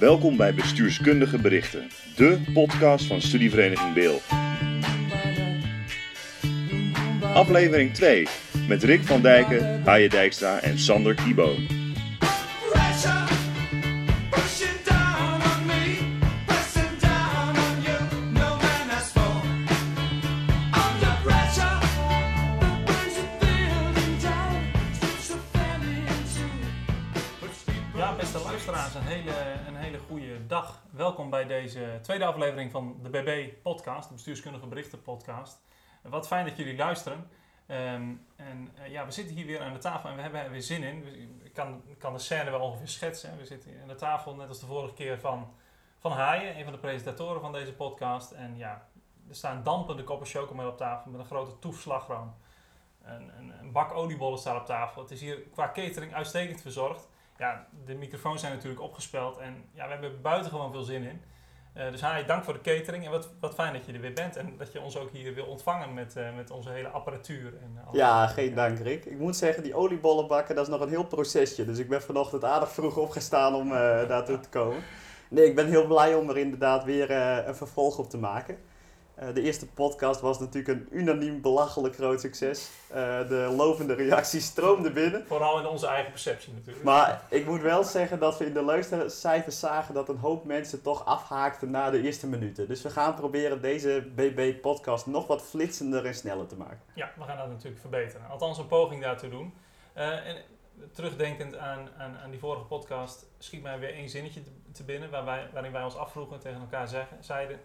[0.00, 4.20] Welkom bij Bestuurskundige Berichten, de podcast van Studievereniging Beel.
[7.34, 8.26] Aflevering 2
[8.68, 11.79] met Rick van Dijken, Haaie Dijkstra en Sander Kibo.
[32.00, 35.60] Tweede aflevering van de BB-podcast, de Bestuurskundige Berichten podcast.
[36.02, 37.30] Wat fijn dat jullie luisteren.
[37.66, 40.50] Ehm, en eh, ja, we zitten hier weer aan de tafel en we hebben er
[40.50, 41.04] weer zin in.
[41.44, 43.36] Ik kan, kan de scène wel ongeveer schetsen.
[43.36, 45.54] We zitten aan de tafel, net als de vorige keer, van,
[45.98, 48.30] van Haaien, een van de presentatoren van deze podcast.
[48.30, 48.88] En ja,
[49.28, 52.34] er staan dampende koppen chocomel op tafel met een grote toefslagroom.
[53.02, 55.02] Een, een, een bak oliebollen staat op tafel.
[55.02, 57.08] Het is hier qua catering uitstekend verzorgd.
[57.38, 61.22] Ja, de microfoons zijn natuurlijk opgespeld en ja, we hebben buitengewoon veel zin in.
[61.72, 64.12] Eh, dus Hai, dank voor de catering en wat, wat fijn dat je er weer
[64.12, 67.46] bent en dat je ons ook hier wil ontvangen met, eh, met onze hele apparatuur.
[67.62, 67.92] En, eh.
[67.92, 69.04] Ja, geen dank Rick.
[69.04, 71.64] Ik moet zeggen, die oliebollen bakken, dat is nog een heel procesje.
[71.64, 73.68] Dus ik ben vanochtend aardig vroeg opgestaan om
[74.12, 74.82] daartoe te komen.
[75.28, 78.58] Nee, ik ben heel blij om er inderdaad weer een vervolg op te maken.
[79.20, 82.70] Eh, de eerste podcast was natuurlijk een unaniem belachelijk groot succes.
[82.88, 85.26] Eh, de lovende reacties stroomden binnen.
[85.26, 86.84] Vooral in onze eigen perceptie natuurlijk.
[86.84, 90.82] Maar ik moet wel zeggen dat we in de luistercijfers zagen dat een hoop mensen
[90.82, 92.68] toch afhaakten na de eerste minuten.
[92.68, 96.80] Dus we gaan proberen deze BB-podcast nog wat flitsender en sneller te maken.
[96.94, 98.28] Ja, we gaan dat natuurlijk verbeteren.
[98.28, 99.54] Althans, een poging daartoe doen.
[99.92, 100.36] Eh, en
[100.92, 105.10] terugdenkend aan, aan, aan die vorige podcast, schiet mij weer één zinnetje te, te binnen.
[105.10, 107.60] Waar wij, waarin wij ons afvroegen tegen elkaar zeggen, zeiden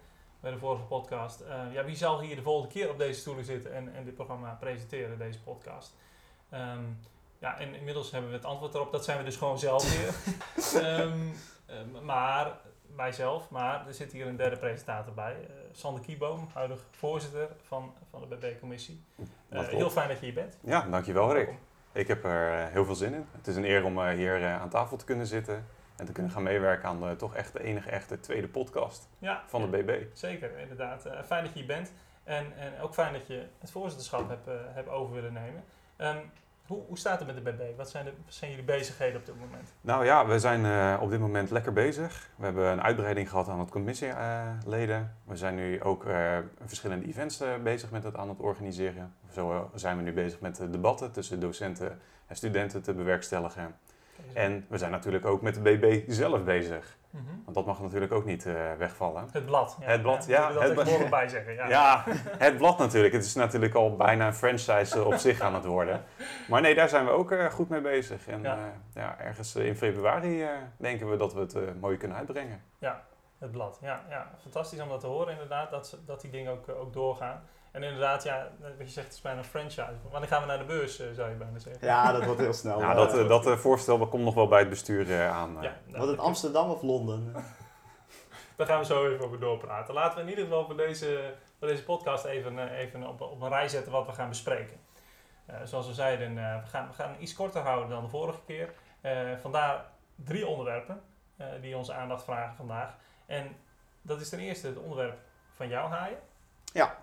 [0.46, 1.40] bij de vorige podcast.
[1.42, 4.16] eh, ja, wie zal hier de volgende keer op deze stoelen zitten en, en dit
[4.16, 5.96] programma presenteren, deze podcast?
[6.50, 6.84] Ehm,
[7.40, 8.92] ja, en inmiddels hebben we het antwoord erop.
[8.92, 10.14] Dat zijn we dus gewoon zelf weer.
[10.84, 11.20] Ehm,
[11.66, 12.58] eh, maar,
[12.96, 13.50] wij zelf.
[13.50, 15.34] Maar er zit hier een derde presentator bij.
[15.34, 19.04] eh, Sander Kieboom, huidig voorzitter van, van de BB-commissie.
[19.50, 20.58] Eh, heel fijn dat je hier bent.
[20.62, 21.46] Ja, dankjewel Rick.
[21.46, 21.64] Welkom.
[21.92, 23.26] Ik heb er heel veel zin in.
[23.32, 25.66] Het is een eer om hier aan tafel te kunnen zitten
[25.98, 29.44] en te kunnen gaan meewerken aan de toch echt de enige echte tweede podcast Ja,
[29.48, 30.04] van de BB.
[30.14, 31.06] zeker, inderdaad.
[31.06, 31.92] Eh, fijn dat je hier bent.
[32.24, 35.64] En, en ook fijn dat je het voorzitterschap hebt, eh, hebt over willen nemen.
[35.96, 36.18] Ehm,
[36.66, 37.78] hoe, hoe staat het met de BB?
[37.78, 39.74] Wat zijn, de, wat zijn jullie bezigheden op dit moment?
[39.82, 42.30] Nou ja, we zijn eh, op dit moment lekker bezig.
[42.36, 45.16] We hebben een uitbreiding gehad aan het commissieleden.
[45.24, 46.06] we zijn nu ook
[46.66, 49.14] verschillende events bezig met het aan het organiseren.
[49.32, 53.76] Zo zijn we nu bezig met de debatten tussen docenten en studenten te bewerkstelligen.
[54.34, 56.98] En we zijn natuurlijk ook met de BB zelf bezig.
[57.10, 57.24] Mhm.
[57.44, 59.28] Want dat mag natuurlijk ook niet eh, wegvallen.
[59.32, 59.78] Het blad.
[59.82, 61.10] Het blad, ja, er het blad.
[61.10, 61.54] bij zeggen.
[61.54, 61.68] Ja.
[61.70, 62.04] Ja,
[62.38, 63.14] het blad natuurlijk.
[63.14, 66.04] Het is natuurlijk al bijna een franchise eh, op zich aan het worden.
[66.48, 68.28] Maar nee, daar zijn we ook eh, goed mee bezig.
[68.28, 68.56] En Ja.
[68.56, 68.72] ja.
[68.94, 72.62] ja, ergens eh, in februari eh, denken we dat we het eh, mooi kunnen uitbrengen.
[73.38, 74.32] Het blad, ja, ja.
[74.42, 77.44] Fantastisch om dat te horen inderdaad, dat, dat die dingen ook, eh, ook doorgaan.
[77.76, 79.94] En inderdaad, ja, wat je zegt, het is bijna een franchise.
[80.12, 81.88] Wanneer gaan we naar de beurs, eh, zou je bijna zeggen.
[81.88, 82.80] Ja, dat wordt heel snel.
[82.80, 85.54] Nou, Eh, dat, eh, dat voorstel komt nog wel bij het bestuur eh, aan.
[85.54, 87.34] Ja, nou, Wordt het Amsterdam of Londen?
[88.56, 89.94] Daar gaan we zo even over doorpraten.
[89.94, 93.50] Laten we in ieder geval voor deze, voor deze podcast even, even op, op een
[93.50, 94.78] rij zetten wat we gaan bespreken.
[95.46, 98.40] Eh, zoals we zeiden, eh, we, gaan, we gaan iets korter houden dan de vorige
[98.46, 98.74] keer.
[99.02, 99.12] Eh,
[99.42, 101.02] vandaar drie onderwerpen
[101.38, 102.96] eh, die onze aandacht vragen vandaag.
[103.26, 103.56] En
[104.02, 105.18] dat is ten eerste het onderwerp
[105.56, 106.20] van jou, Haaien.
[106.74, 106.96] Ja,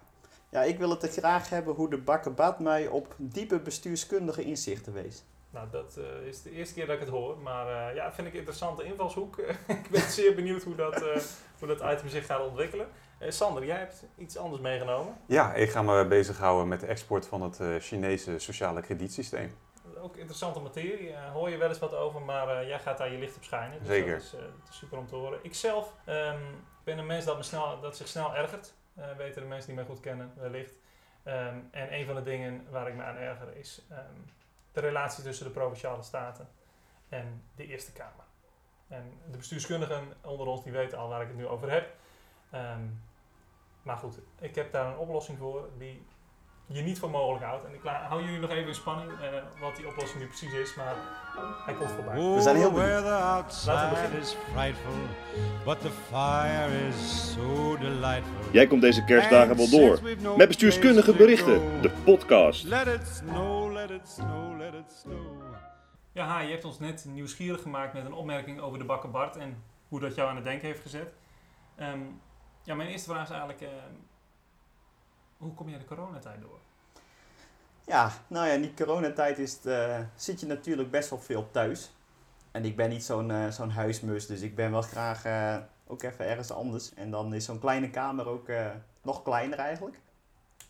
[0.61, 5.25] ik wil het er graag hebben hoe de bakkenbad mij op diepe bestuurskundige inzichten wees.
[5.51, 7.39] Nou, dat eh, is de eerste keer dat ik het hoor.
[7.39, 9.39] Maar eh, ja, vind ik een interessante invalshoek.
[9.67, 11.23] ik ben zeer benieuwd hoe dat, eh,
[11.59, 12.87] hoe dat item zich gaat ontwikkelen.
[13.23, 15.17] Eh, Sander, jij hebt iets anders meegenomen.
[15.27, 19.57] Ja, ik ga me bezighouden met de export van het eh, Chinese sociale kredietsysteem.
[20.03, 21.15] Ook interessante materie.
[21.33, 23.79] hoor je wel eens wat over, maar eh, jij gaat daar je licht op schijnen.
[23.79, 24.13] Dus Zeker.
[24.13, 25.39] Dat is, eh, dat is super om te horen.
[25.43, 26.41] Ik zelf ehm,
[26.85, 28.75] ben een mens dat, me snel, dat zich snel ergert.
[28.95, 30.75] Eh, weten de mensen die mij goed kennen, wellicht.
[31.23, 34.21] Ehm, en een van de dingen waar ik me aan erger is ehm,
[34.73, 36.49] de relatie tussen de Provinciale Staten
[37.09, 38.25] en de Eerste Kamer.
[38.89, 41.95] En de bestuurskundigen onder ons die weten al waar ik het nu over heb.
[42.51, 42.83] Ehm,
[43.83, 46.07] maar goed, ik heb daar een oplossing voor die
[46.67, 47.65] je niet voor mogelijk houdt.
[47.65, 50.75] En ik hou jullie nog even in spanning eh, wat die oplossing nu precies is,
[50.75, 50.95] maar
[51.65, 52.15] hij komt voorbij.
[52.15, 53.05] We zijn heel benieuwd.
[53.67, 54.21] Laten we beginnen.
[54.21, 54.93] is frightful,
[55.65, 58.53] but the fire is so delightful.
[58.53, 60.01] Jij komt deze kerstdagen wel door.
[60.37, 62.65] Met bestuurskundige berichten, de podcast.
[62.65, 65.43] Let it snow, let it snow, let it snow.
[66.13, 69.37] Ja, Ha, je hebt ons net nieuwsgierig gemaakt met een opmerking over de bakken Bart
[69.37, 71.13] en hoe dat jou aan het denken heeft gezet.
[71.77, 72.01] Ehm,
[72.63, 73.93] ja, mijn eerste vraag is eigenlijk, ehm,
[75.43, 76.59] hoe kom jij de coronatijd door?
[77.87, 81.93] Ja, nou ja, in die coronatijd is eh, zit je natuurlijk best wel veel thuis.
[82.51, 85.57] En ik ben niet zo'n eh, zo'n huismus, dus ik ben wel graag eh,
[85.87, 86.95] ook even ergens anders.
[86.95, 88.49] En dan is zo'n kleine kamer ook
[89.03, 90.01] nog kleiner eigenlijk.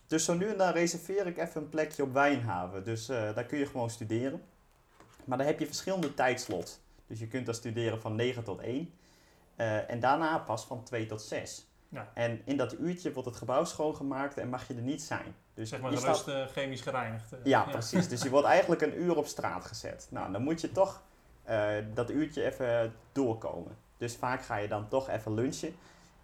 [0.07, 2.85] Dus zo nu en dan reserveer ik even een plekje op Wijnhaven.
[2.85, 4.43] Dus daar kun je gewoon studeren.
[5.25, 6.81] Maar dan heb je verschillende tijdslots.
[7.07, 8.95] Dus je kunt daar studeren van 9 tot 1.
[9.57, 11.67] eh, en daarna pas van 2 tot 6.
[11.93, 12.09] Ja.
[12.15, 15.35] En in dat uurtje wordt het gebouw schoongemaakt en mag je er niet zijn.
[15.55, 17.33] Dus Zeg maar je staat- eh, chemisch gereinigd.
[17.33, 17.39] eh.
[17.45, 18.09] ja, precies.
[18.09, 20.07] Dus je wordt eigenlijk een uur op straat gezet.
[20.11, 21.03] Nou, dan moet je toch
[21.43, 23.77] eh, dat uurtje even doorkomen.
[23.97, 25.75] Dus vaak ga je dan toch even lunchen.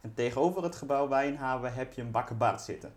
[0.01, 2.93] En tegenover het gebouw Wijnhaven heb je een bakkenbart zitten.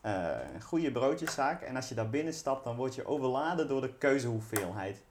[0.00, 1.62] Eh, een goede broodjeszaak.
[1.62, 5.02] En als je daar binnen stapt, dan word je overladen door de keuzehoeveelheid.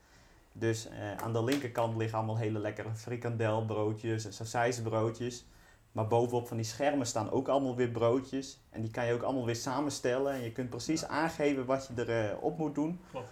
[0.54, 0.88] Dus
[1.24, 5.46] aan de linkerkant liggen allemaal hele lekkere frikandelbroodjes en sausijsbroodjes.
[5.92, 8.60] Maar bovenop van die schermen staan ook allemaal weer broodjes.
[8.70, 10.34] En die kan je ook allemaal weer samenstellen.
[10.34, 13.00] En je kunt precies aangeven wat je erop op moet doen.
[13.12, 13.32] Klopt.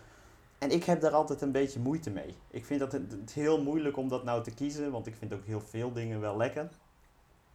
[0.58, 2.36] En ik heb daar altijd een beetje moeite mee.
[2.50, 4.92] Ik vind dat het, het heel moeilijk om dat nou te kiezen.
[4.92, 6.70] Want ik vind ook heel veel dingen wel lekker.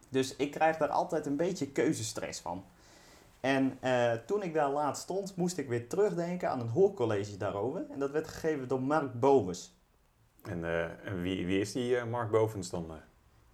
[0.09, 2.63] Dus ik krijg daar altijd een beetje keuzestress van.
[3.39, 7.85] En eh, toen ik daar laatst stond, moest ik weer terugdenken aan een hoorcollege daarover.
[7.91, 9.73] En dat werd gegeven door Mark Bovens.
[10.43, 12.91] En, eh, en wie, wie is die eh, Mark Bovens dan?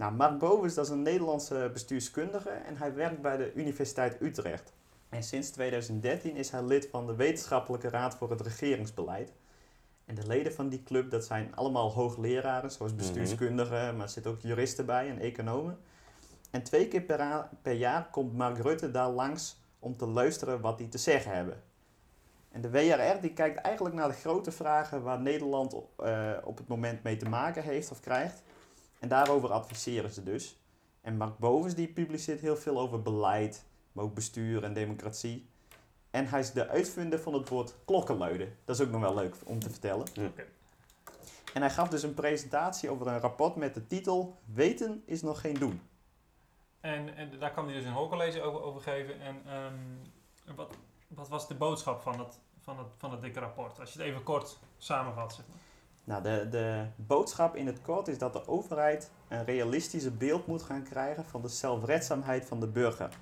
[0.01, 4.73] Nou, Mark Bovens dat is een Nederlandse bestuurskundige en hij werkt bij de Universiteit Utrecht.
[5.09, 9.31] En sinds 2013 is hij lid van de Wetenschappelijke Raad voor het Regeringsbeleid.
[10.05, 14.31] En de leden van die club, dat zijn allemaal hoogleraren, zoals bestuurskundigen, maar er zitten
[14.31, 15.79] ook juristen bij en economen.
[16.51, 17.01] En twee keer
[17.61, 21.63] per jaar komt Mark Rutte daar langs om te luisteren wat die te zeggen hebben.
[22.51, 26.67] En de WRR die kijkt eigenlijk naar de grote vragen waar Nederland eh, op het
[26.67, 28.43] moment mee te maken heeft of krijgt.
[29.01, 30.59] En daarover adviseren ze dus.
[31.01, 35.49] En Mark Bovens die publiceert heel veel over beleid, maar ook bestuur en democratie.
[36.09, 38.57] En hij is de uitvinder van het woord klokkenluiden.
[38.65, 40.07] Dat is ook nog wel leuk om te vertellen.
[40.19, 40.45] Oké.
[41.53, 45.41] En hij gaf dus een presentatie over een rapport met de titel Weten is nog
[45.41, 45.81] geen doen.
[46.79, 49.21] En, en daar kan hij dus een hoorcollege over, over geven.
[49.21, 50.73] En ehm, wat,
[51.07, 53.79] wat was de boodschap van het, van, het, van het dikke rapport?
[53.79, 55.33] Als je het even kort samenvat.
[55.33, 55.70] Zeg maar.
[56.11, 60.61] Nou, de, de boodschap in het kort is dat de overheid een realistische beeld moet
[60.61, 63.17] gaan krijgen van de zelfredzaamheid van de burger.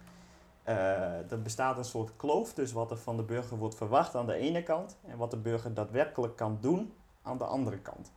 [0.63, 4.25] Eh, er bestaat een soort kloof tussen wat er van de burger wordt verwacht aan
[4.25, 8.12] de ene kant en wat de burger daadwerkelijk kan doen aan de andere kant.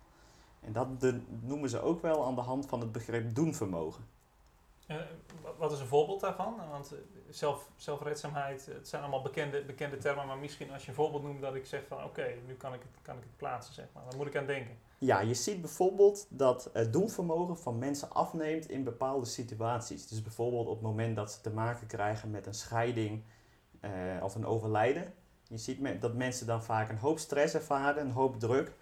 [0.60, 0.86] En dat
[1.40, 4.04] noemen ze ook wel aan de hand van het begrip doenvermogen.
[4.86, 4.96] Eh,
[5.42, 6.54] wa- wat is een voorbeeld daarvan?
[6.70, 6.98] Want eh,
[7.30, 10.26] zelf, zelfredzaamheid, het zijn allemaal bekende, bekende termen.
[10.26, 12.80] Maar misschien als je een voorbeeld noemt dat ik zeg van oké, nu kan ik,
[12.80, 13.74] het, kan ik het plaatsen.
[13.74, 14.04] Zeg maar.
[14.04, 14.78] Waar moet ik aan denken?
[14.98, 20.08] Ja, je ziet bijvoorbeeld dat het doenvermogen van mensen afneemt in bepaalde situaties.
[20.08, 23.22] Dus bijvoorbeeld op het moment dat ze te maken krijgen met een scheiding
[23.80, 23.90] eh,
[24.22, 25.14] of een overlijden.
[25.48, 28.72] Je ziet me- dat mensen dan vaak een hoop stress ervaren, een hoop druk,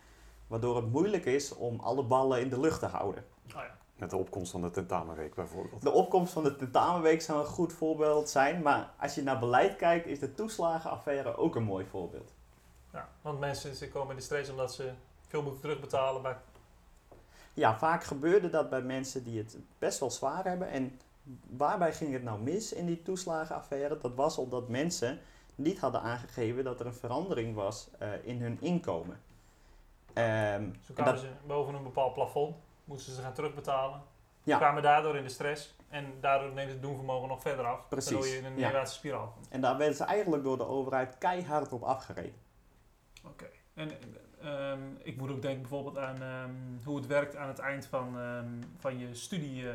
[0.47, 3.25] waardoor het moeilijk is om alle ballen in de lucht te houden.
[3.47, 3.79] Oh ja.
[4.01, 5.83] Met de opkomst van de tentamenweek bijvoorbeeld.
[5.83, 9.77] De opkomst van de tentamenweek zou een goed voorbeeld zijn, maar als je naar beleid
[9.77, 12.33] kijkt, is de toeslagenaffaire ook een mooi voorbeeld.
[12.93, 14.93] Ja, want mensen ze komen in de stress omdat ze
[15.27, 16.23] veel moeten terugbetalen.
[16.23, 16.37] Bij,
[17.55, 20.69] Ja, vaak gebeurde dat bij mensen die het best wel zwaar hebben.
[20.69, 21.01] En
[21.57, 23.99] waarbij ging het nou mis in die toeslagenaffaire?
[23.99, 25.19] Dat was omdat mensen
[25.55, 29.21] niet hadden aangegeven dat er een verandering was eh, in hun inkomen.
[30.13, 32.57] Ehm, zo en kwamen dat- ze boven een bepaald plafond,
[32.91, 34.03] moesten ze gaan terugbetalen.
[34.43, 34.57] Ja.
[34.57, 37.89] Kwamen daardoor in de stress en daardoor neemt het doenvermogen nog verder af.
[37.89, 38.67] Precies, Waardoor je in een ja.
[38.67, 39.49] neerwaartse spiraal komt.
[39.49, 42.35] en daar werden ze eigenlijk door de overheid keihard op afgereden.
[43.27, 43.51] Oké.
[43.75, 43.91] En
[44.43, 48.19] ehm, ik moet ook denken bijvoorbeeld aan ehm, hoe het werkt aan het eind van,
[48.19, 49.75] ehm, van je studie, eh,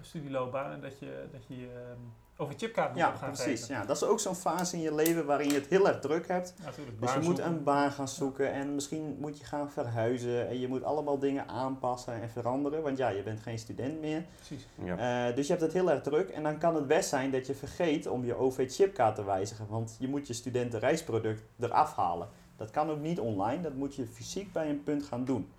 [0.00, 0.72] studieloopbaan.
[0.72, 1.94] En dat je, dat je
[2.42, 3.60] over chipkaart Ja, gaan precies.
[3.60, 3.74] geven.
[3.74, 6.28] Ja, dat is ook zo'n fase in je leven waarin je het heel erg druk
[6.28, 6.54] hebt.
[6.64, 7.00] Natuurlijk.
[7.00, 7.46] Dus je moet zoeken.
[7.46, 10.48] een baan gaan zoeken en misschien moet je gaan verhuizen.
[10.48, 14.24] En je moet allemaal dingen aanpassen en veranderen, want ja, je bent geen student meer.
[14.36, 14.66] Precies.
[14.84, 15.28] Ja.
[15.28, 17.46] Eh, dus je hebt het heel erg druk en dan kan het best zijn dat
[17.46, 22.28] je vergeet om je OV-chipkaart te wijzigen, want je moet je studentenreisproduct eraf halen.
[22.56, 25.52] Dat kan ook niet online, dat moet je fysiek bij een punt gaan doen.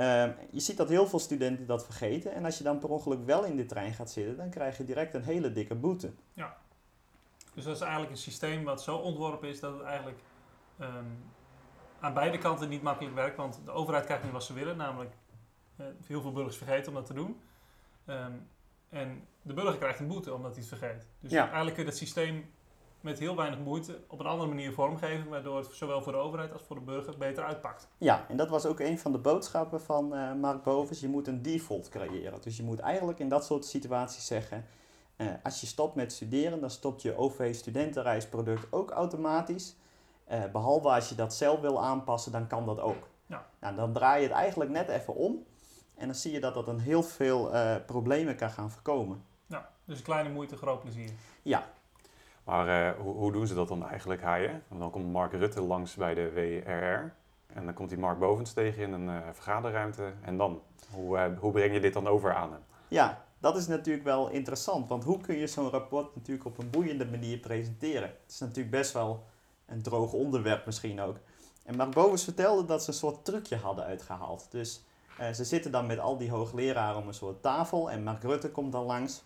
[0.00, 3.24] Ehm, je ziet dat heel veel studenten dat vergeten en als je dan per ongeluk
[3.24, 6.12] wel in de trein gaat zitten, dan krijg je direct een hele dikke boete.
[7.54, 10.18] Dus dat is eigenlijk een systeem wat zo ontworpen is dat het eigenlijk
[10.78, 11.04] ehm,
[12.00, 13.36] aan beide kanten niet makkelijk werkt.
[13.36, 15.14] Want de overheid krijgt niet wat ze willen, namelijk
[15.76, 17.40] eh, heel veel burgers vergeten om dat te doen.
[18.04, 18.32] Ehm,
[18.88, 21.06] en de burger krijgt een boete omdat hij het vergeet.
[21.20, 21.42] Dus Ja.
[21.44, 22.50] eigenlijk kun je dat systeem
[23.00, 26.52] met heel weinig moeite op een andere manier vormgeven, waardoor het zowel voor de overheid
[26.52, 27.88] als voor de burger beter uitpakt.
[27.98, 31.00] Ja, en dat was ook een van de boodschappen van eh, Mark Bovens.
[31.00, 32.40] Je moet een default creëren.
[32.40, 34.66] Dus je moet eigenlijk in dat soort situaties zeggen...
[35.16, 39.76] eh, als je stopt met studeren, dan stopt je OV-studentenreisproduct ook automatisch.
[40.24, 43.08] Eh, behalve als je dat zelf wil aanpassen, dan kan dat ook.
[43.26, 43.46] Ja.
[43.60, 45.44] Nou, dan draai je het eigenlijk net even om.
[45.94, 47.50] En dan zie je dat dat een heel veel
[47.86, 49.24] problemen kan gaan voorkomen.
[49.46, 51.10] Ja, dus kleine moeite, groot plezier.
[51.42, 51.70] Ja,
[52.50, 54.62] Maar eh, hoe, hoe doen ze dat dan eigenlijk, haaien?
[54.68, 57.14] Want dan komt Mark Rutte langs bij de WRR.
[57.56, 60.12] En dan komt die Mark Bovens tegen in een eh, vergaderruimte.
[60.22, 62.60] En dan, hoe, eh, hoe breng je dit dan over aan hem?
[62.88, 64.88] Ja, dat is natuurlijk wel interessant.
[64.88, 68.08] Want hoe kun je zo'n rapport natuurlijk op een boeiende manier presenteren?
[68.08, 69.24] Het is natuurlijk best wel
[69.66, 71.16] een droog onderwerp misschien ook.
[71.64, 74.46] En Mark Bovens vertelde dat ze een soort trucje hadden uitgehaald.
[74.50, 74.84] Dus
[75.32, 78.72] ze zitten dan met al die hoogleraren om een soort tafel en Mark Rutte komt
[78.72, 79.22] dan langs.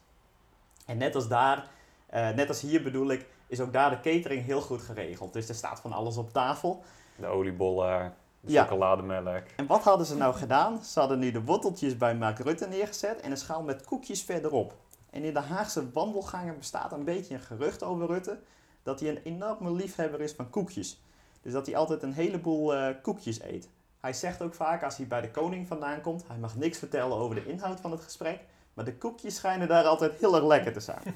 [0.86, 1.68] En net als daar,
[2.14, 5.32] eh, net als hier bedoel ik, is ook daar de catering heel goed geregeld.
[5.32, 6.82] Dus er staat van alles op tafel.
[7.16, 8.62] De oliebollen, de Ja.
[8.62, 9.42] chocolademelk.
[9.56, 10.84] En wat hadden ze nou gedaan?
[10.84, 14.74] Ze hadden nu de worteltjes bij Mark Rutte neergezet en een schaal met koekjes verderop.
[15.10, 18.38] En in de Haagse wandelgangen bestaat een beetje een gerucht over Rutte
[18.82, 21.02] dat hij een enorme liefhebber is van koekjes.
[21.42, 23.68] Dus dat hij altijd een heleboel eh, koekjes eet.
[24.00, 27.16] Hij zegt ook vaak als hij bij de koning vandaan komt, hij mag niks vertellen
[27.16, 28.40] over de inhoud van het gesprek,
[28.74, 31.14] maar de koekjes schijnen daar altijd heel erg lekker te zijn.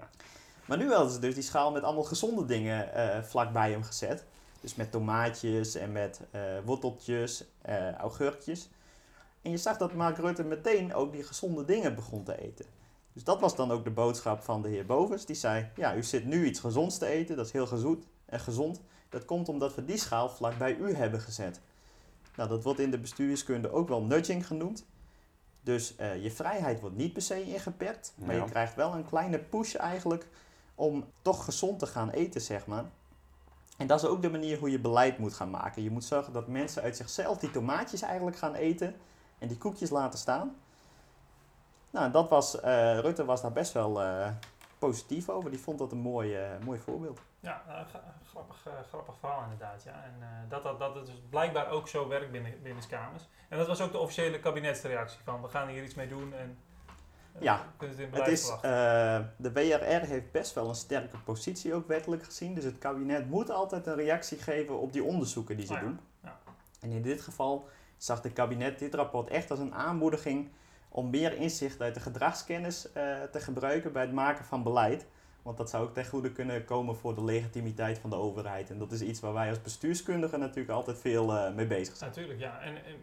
[0.66, 3.82] maar nu hadden ze dus die schaal met allemaal gezonde dingen eh vlak bij hem
[3.82, 4.24] gezet.
[4.60, 8.68] Dus met tomaatjes en met eh, worteltjes, eh, augurkjes.
[9.42, 12.64] En je zag dat Mark Rutte meteen ook die gezonde dingen begon te eten.
[13.12, 15.26] Dus dat was dan ook de boodschap van de heer Bovens.
[15.26, 18.40] Die zei, ja, u zit nu iets gezonds te eten, dat is heel gezoet en
[18.40, 18.80] gezond.
[19.08, 21.60] Dat komt omdat we die schaal vlak bij u hebben gezet.
[22.36, 24.84] Nou, dat wordt in de bestuurskunde ook wel nudging genoemd.
[25.62, 28.44] Dus eh, je vrijheid wordt niet per se ingeperkt, maar Ja.
[28.44, 30.28] je krijgt wel een kleine push eigenlijk
[30.74, 32.84] om toch gezond te gaan eten, zeg maar.
[33.76, 35.82] En dat is ook de manier hoe je beleid moet gaan maken.
[35.82, 38.94] Je moet zorgen dat mensen uit zichzelf die tomaatjes eigenlijk gaan eten
[39.38, 40.56] en die koekjes laten staan.
[41.90, 44.28] Nou, dat was, eh, Rutte was daar best wel eh,
[44.78, 45.50] positief over.
[45.50, 47.20] Die vond dat een mooi, mooi voorbeeld.
[47.40, 49.82] Ja, eh, gra- grappig, eh, grappig verhaal inderdaad.
[49.82, 49.92] Ja.
[50.04, 53.28] En eh, dat, dat, dat het dus blijkbaar ook zo werkt binnen, binnen kamers.
[53.48, 56.58] En dat was ook de officiële kabinetsreactie van we gaan hier iets mee doen en
[57.38, 57.64] Ja,
[58.10, 58.60] het is, eh,
[59.36, 62.54] de WRR heeft best wel een sterke positie ook wettelijk gezien.
[62.54, 65.84] Dus het kabinet moet altijd een reactie geven op die onderzoeken die ze Oh ja,
[65.84, 66.00] doen.
[66.22, 66.38] ja.
[66.80, 70.50] En in dit geval zag het kabinet dit rapport echt als een aanmoediging
[70.88, 72.82] om meer inzicht uit de gedragskennis
[73.32, 75.06] te gebruiken bij het maken van beleid.
[75.50, 78.70] Want dat zou ook ten goede kunnen komen voor de legitimiteit van de overheid.
[78.70, 82.10] En dat is iets waar wij als bestuurskundigen natuurlijk altijd veel eh, mee bezig zijn.
[82.10, 82.60] Natuurlijk, ja.
[82.60, 82.94] En, en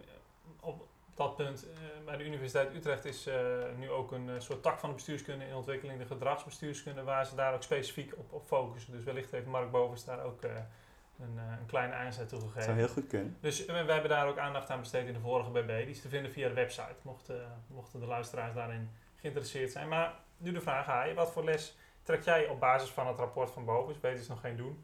[0.60, 3.36] op dat punt, eh, bij de Universiteit Utrecht is eh,
[3.78, 7.54] nu ook een soort tak van de bestuurskunde in ontwikkeling, de gedragsbestuurskunde, waar ze daar
[7.54, 8.92] ook specifiek op, op focussen.
[8.94, 12.74] Dus wellicht heeft Mark Bovens daar ook een, een kleine aanzet toe Dat gegeven.
[12.74, 13.38] zou heel goed kunnen.
[13.40, 15.68] Dus wij hebben daar ook aandacht aan besteed in de vorige BB.
[15.68, 19.88] Die is te vinden via de website, mochten, mochten de luisteraars daarin geïnteresseerd zijn.
[19.88, 21.76] Maar nu de vraag, wat voor les
[22.08, 24.78] trek jij op basis van het rapport van Bovens, weet is nog geen doen,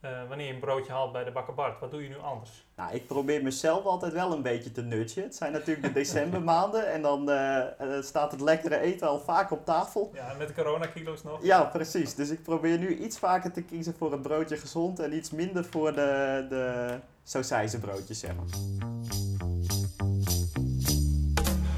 [0.00, 1.80] eh, wanneer je een broodje haalt bij de bakker Bart?
[1.80, 2.66] Wat doe je nu anders?
[2.76, 5.22] Nou, ik probeer mezelf altijd wel een beetje te nudgen.
[5.22, 9.50] Het zijn natuurlijk de decembermaanden en dan eh, eh, staat het lekkere eten al vaak
[9.50, 10.10] op tafel.
[10.14, 11.42] Ja, en met de coronakilo's nog?
[11.42, 12.14] Ja, precies.
[12.14, 15.64] Dus ik probeer nu iets vaker te kiezen voor het broodje gezond en iets minder
[15.64, 18.46] voor de, de sausijzen broodjes, zeg maar.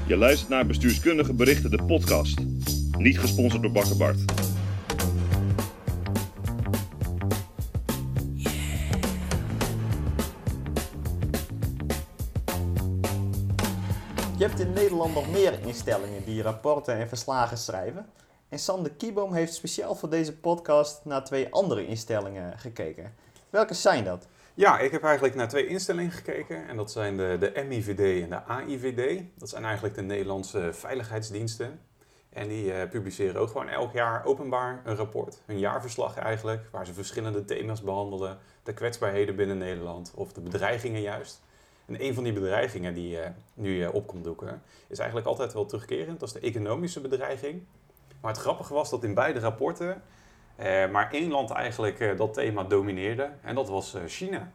[0.07, 2.39] Je luistert naar Bestuurskundige Berichten, de podcast.
[2.97, 4.46] Niet gesponsord door Bakker Bart.
[14.37, 18.05] Je hebt in Nederland nog meer instellingen die rapporten en verslagen schrijven.
[18.49, 23.13] En Sander Kieboom heeft speciaal voor deze podcast naar twee andere instellingen gekeken.
[23.49, 24.27] Welke zijn dat?
[24.53, 26.67] Ja, ik heb eigenlijk naar twee instellingen gekeken.
[26.67, 29.23] En dat zijn de, de MIVD en de AIVD.
[29.37, 31.79] Dat zijn eigenlijk de Nederlandse veiligheidsdiensten.
[32.29, 35.41] En die eh, publiceren ook gewoon elk jaar openbaar een rapport.
[35.45, 38.37] Hun jaarverslag eigenlijk, waar ze verschillende thema's behandelen.
[38.63, 41.41] De kwetsbaarheden binnen Nederland of de bedreigingen juist.
[41.87, 45.53] En een van die bedreigingen die eh, nu eh, op komt doeken, is eigenlijk altijd
[45.53, 46.19] wel terugkerend.
[46.19, 47.63] Dat is de economische bedreiging.
[48.21, 50.01] Maar het grappige was dat in beide rapporten
[50.57, 53.29] eh, maar één land eigenlijk eh, dat thema domineerde.
[53.41, 54.51] En dat was eh, China.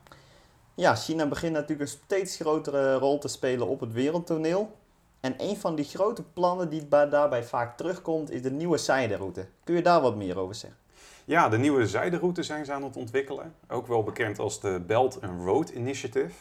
[0.75, 4.77] Ja, China begint natuurlijk een steeds grotere rol te spelen op het wereldtoneel.
[5.21, 9.47] En een van die grote plannen die daarbij vaak terugkomt, is de nieuwe zijderoute.
[9.65, 10.79] Kun je daar wat meer over zeggen?
[11.25, 13.55] Ja, de nieuwe zijderoute zijn ze aan het ontwikkelen.
[13.69, 16.35] Ook wel bekend als de Belt and Road Initiative.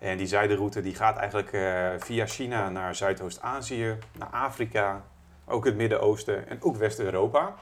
[0.00, 5.04] En die zijderoute die gaat eigenlijk eh, via China naar Zuidoost-Azië, naar Afrika,
[5.46, 7.54] ook het Midden-Oosten en ook West-Europa.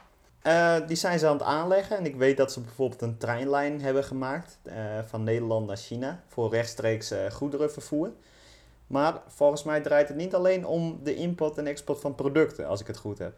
[0.42, 3.80] Eh, die zijn ze aan het aanleggen en ik weet dat ze bijvoorbeeld een treinlijn
[3.80, 4.75] hebben gemaakt eh,
[5.07, 8.11] van Nederland naar China voor rechtstreeks goederenvervoer.
[8.87, 12.80] Maar volgens mij draait het niet alleen om de import en export van producten, als
[12.80, 13.33] ik het goed heb.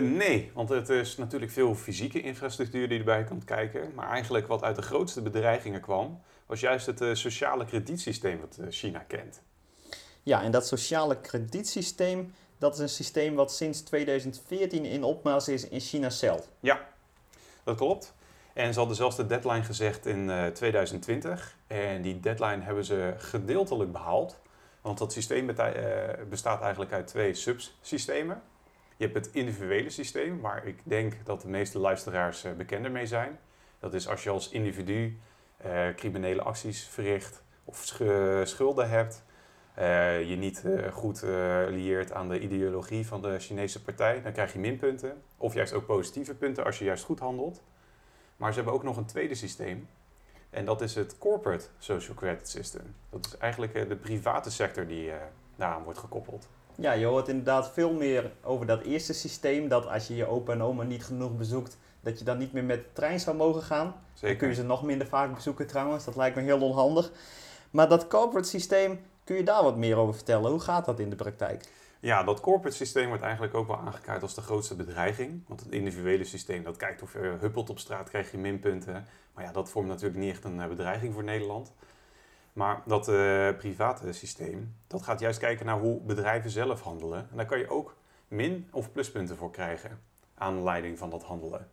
[0.00, 3.92] Nee, want het is natuurlijk veel fysieke infrastructuur die erbij komt kijken.
[3.94, 6.20] Maar eigenlijk wat uit de grootste bedreigingen kwam,
[6.54, 9.42] was juist het eh, sociale kredietsysteem wat eh, China kent.
[10.22, 15.68] Ja, en dat sociale kredietsysteem, dat is een systeem wat sinds 2014 in opmars is
[15.68, 16.48] in China zelf.
[17.64, 18.14] Dat klopt.
[18.52, 21.56] En ze hadden zelfs de deadline gezegd in eh, 2020.
[21.66, 24.40] En die deadline hebben ze gedeeltelijk behaald.
[24.80, 28.42] Want dat systeem eh, bestaat eigenlijk uit twee subsystemen.
[28.96, 33.06] Je hebt het individuele systeem, waar ik denk dat de meeste luisteraars eh, bekender mee
[33.06, 33.38] zijn.
[33.78, 35.12] Dat is als je als individu eh,
[35.96, 39.22] criminele acties verricht of sch- schulden hebt.
[39.74, 44.32] eh, je niet eh, goed eh lieert aan de ideologie van de Chinese partij, dan
[44.32, 45.22] krijg je minpunten.
[45.36, 47.62] Of juist ook positieve punten als je juist goed handelt.
[48.36, 49.88] Maar ze hebben ook nog een tweede systeem.
[50.50, 52.94] En dat is het Corporate Social Credit System.
[53.10, 55.16] Dat is eigenlijk eh, de private sector die eh,
[55.56, 56.48] daaraan wordt gekoppeld.
[56.74, 60.52] Ja, je hoort inderdaad veel meer over dat eerste systeem, dat als je je opa
[60.52, 63.62] en oma niet genoeg bezoekt, dat je dan niet meer met de trein zou mogen
[63.62, 63.86] gaan.
[63.86, 64.36] Dan Zeker.
[64.36, 67.10] kun je ze nog minder vaak bezoeken trouwens, dat lijkt me heel onhandig.
[67.70, 70.50] Maar dat corporate systeem, kun je daar wat meer over vertellen?
[70.50, 71.68] Hoe gaat dat in de praktijk?
[72.00, 75.42] Ja, dat corporate systeem wordt eigenlijk ook wel aangekaart als de grootste bedreiging.
[75.48, 79.06] Want het individuele systeem, dat kijkt of je huppelt op straat, krijg je minpunten.
[79.34, 81.72] Maar ja, dat vormt natuurlijk niet echt een eh, bedreiging voor Nederland.
[82.52, 87.26] Maar dat eh, private systeem, dat gaat juist kijken naar hoe bedrijven zelf handelen.
[87.30, 87.96] En daar kan je ook
[88.28, 90.00] min- of pluspunten voor krijgen,
[90.34, 91.68] aanleiding van dat handelen.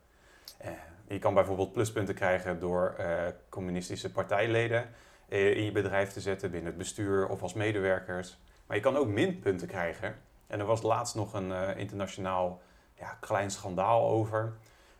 [0.61, 0.71] Eh,
[1.07, 4.89] je kan bijvoorbeeld pluspunten krijgen door eh, communistische partijleden
[5.27, 8.37] eh, in je bedrijf te zetten, binnen het bestuur of als medewerkers.
[8.67, 10.15] Maar je kan ook minpunten krijgen.
[10.47, 12.61] En er was laatst nog een internationaal
[12.93, 14.53] ja, klein schandaal over.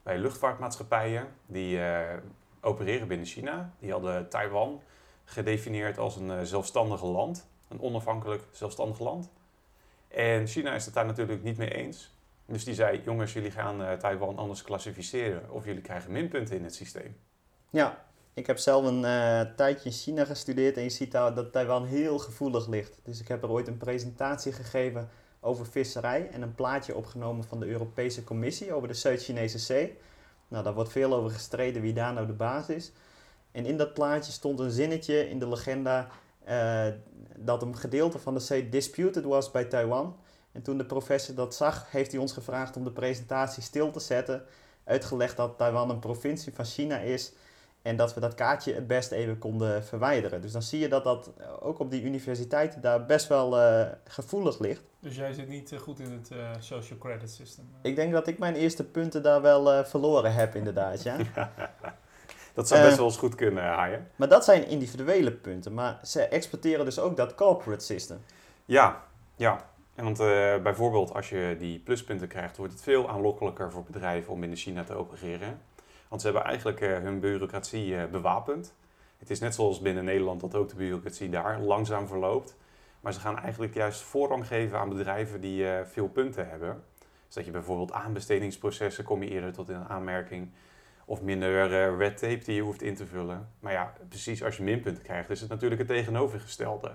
[0.04, 1.80] Bij luchtvaartmaatschappijen die
[2.62, 3.74] opereren binnen China.
[3.80, 4.82] Die hadden Taiwan
[5.26, 7.48] gedefinieerd als een zelfstandig land.
[7.68, 9.30] Een onafhankelijk zelfstandig land.
[10.08, 12.12] En China is het daar natuurlijk niet mee eens.
[12.52, 15.52] Dus die zei, jongens, jullie gaan eh, Taiwan anders klassificeren.
[15.52, 17.16] Of jullie krijgen minpunten in het systeem.
[17.70, 21.86] Ja, ik heb zelf een eh, tijdje in China gestudeerd en je ziet dat Taiwan
[21.86, 23.00] heel gevoelig ligt.
[23.04, 25.10] Dus ik heb er ooit een presentatie gegeven
[25.40, 29.98] over visserij en een plaatje opgenomen van de Europese Commissie over de Zuid-Chinese Zee.
[30.48, 32.92] Nou, daar wordt veel over gestreden wie daar nou de baas is.
[33.52, 36.08] En in dat plaatje stond een zinnetje in de legenda
[36.44, 36.88] eh,
[37.38, 40.16] dat een gedeelte van de zee disputed was bij Taiwan.
[40.52, 44.00] En toen de professor dat zag, heeft hij ons gevraagd om de presentatie stil te
[44.00, 44.44] zetten.
[44.84, 47.34] Uitgelegd dat Taiwan een provincie van China is
[47.82, 50.42] en dat we dat kaartje het best even konden verwijderen.
[50.42, 53.88] Dus dan zie je dat dat eh, ook op die universiteiten daar best wel eh,
[54.04, 54.82] gevoelig ligt.
[55.02, 57.70] Dus jij zit niet eh, goed in het eh, social credit system.
[57.82, 61.18] Ik denk dat ik mijn eerste punten daar wel eh, verloren heb inderdaad, ja.
[62.54, 64.08] Dat zou best wel eens goed kunnen, Haaien.
[64.16, 65.74] Maar dat zijn individuele punten.
[65.74, 68.24] Maar ze exporteren dus ook dat corporate system.
[68.66, 69.04] Ja,
[69.36, 69.70] ja.
[70.02, 74.44] Want eh, bijvoorbeeld als je die pluspunten krijgt, wordt het veel aanlokkelijker voor bedrijven om
[74.44, 75.62] in China te opereren.
[76.08, 78.74] Want ze hebben eigenlijk eh, hun bureaucratie eh, bewapend.
[79.18, 82.56] Het is net zoals binnen Nederland dat ook de bureaucratie daar langzaam verloopt.
[83.00, 86.84] Maar ze gaan eigenlijk juist voorrang geven aan bedrijven die veel punten hebben.
[87.26, 90.50] Dus dat je bijvoorbeeld aanbestedingsprocessen kom je eerder tot in aanmerking.
[91.06, 93.50] Of minder red tape die je hoeft in te vullen.
[93.60, 96.92] Maar ja, precies als je minpunten krijgt, is het natuurlijk het tegenovergestelde.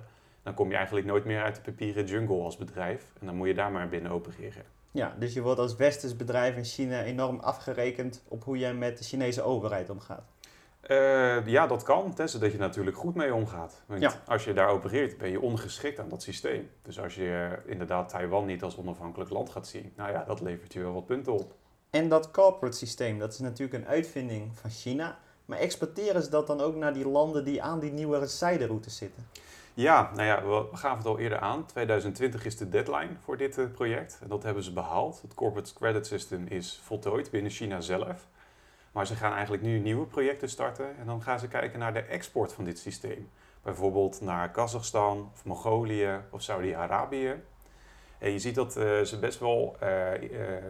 [0.47, 3.13] Dan kom je eigenlijk nooit meer uit de papieren jungle als bedrijf.
[3.21, 4.63] En dan moet je daar maar binnen opereren.
[4.91, 8.99] Ja, dus je wordt als westers bedrijf in China enorm afgerekend op hoe jij met
[8.99, 10.23] de Chinese overheid omgaat.
[10.81, 13.83] Eh, ja, dat kan, tenzij dat je natuurlijk goed mee omgaat.
[13.87, 14.13] Want Ja.
[14.27, 16.71] als je daar opereert, ben je ongeschikt aan dat systeem.
[16.83, 20.73] Dus als je inderdaad Taiwan niet als onafhankelijk land gaat zien, nou ja, dat levert
[20.73, 21.55] je wel wat punten op.
[21.91, 25.19] En dat corporate systeem, dat is natuurlijk een uitvinding van China.
[25.45, 29.27] Maar exporteren ze dat dan ook naar die landen die aan die nieuwe zijderoutes zitten?
[29.77, 31.67] Ja, nou ja, we gaven het al eerder aan.
[31.67, 34.19] 2020 is de deadline voor dit eh, project.
[34.23, 35.23] En dat hebben ze behaald.
[35.23, 38.27] Het Corporate Credit System is voltooid binnen China zelf.
[38.93, 40.97] Maar ze gaan eigenlijk nu nieuwe projecten starten.
[40.99, 43.31] En dan gaan ze kijken naar de export van dit systeem.
[43.63, 47.35] Bijvoorbeeld naar Kazachstan of Mongolië of Saudi-Arabië.
[48.19, 49.89] En je ziet dat eh, ze best wel eh,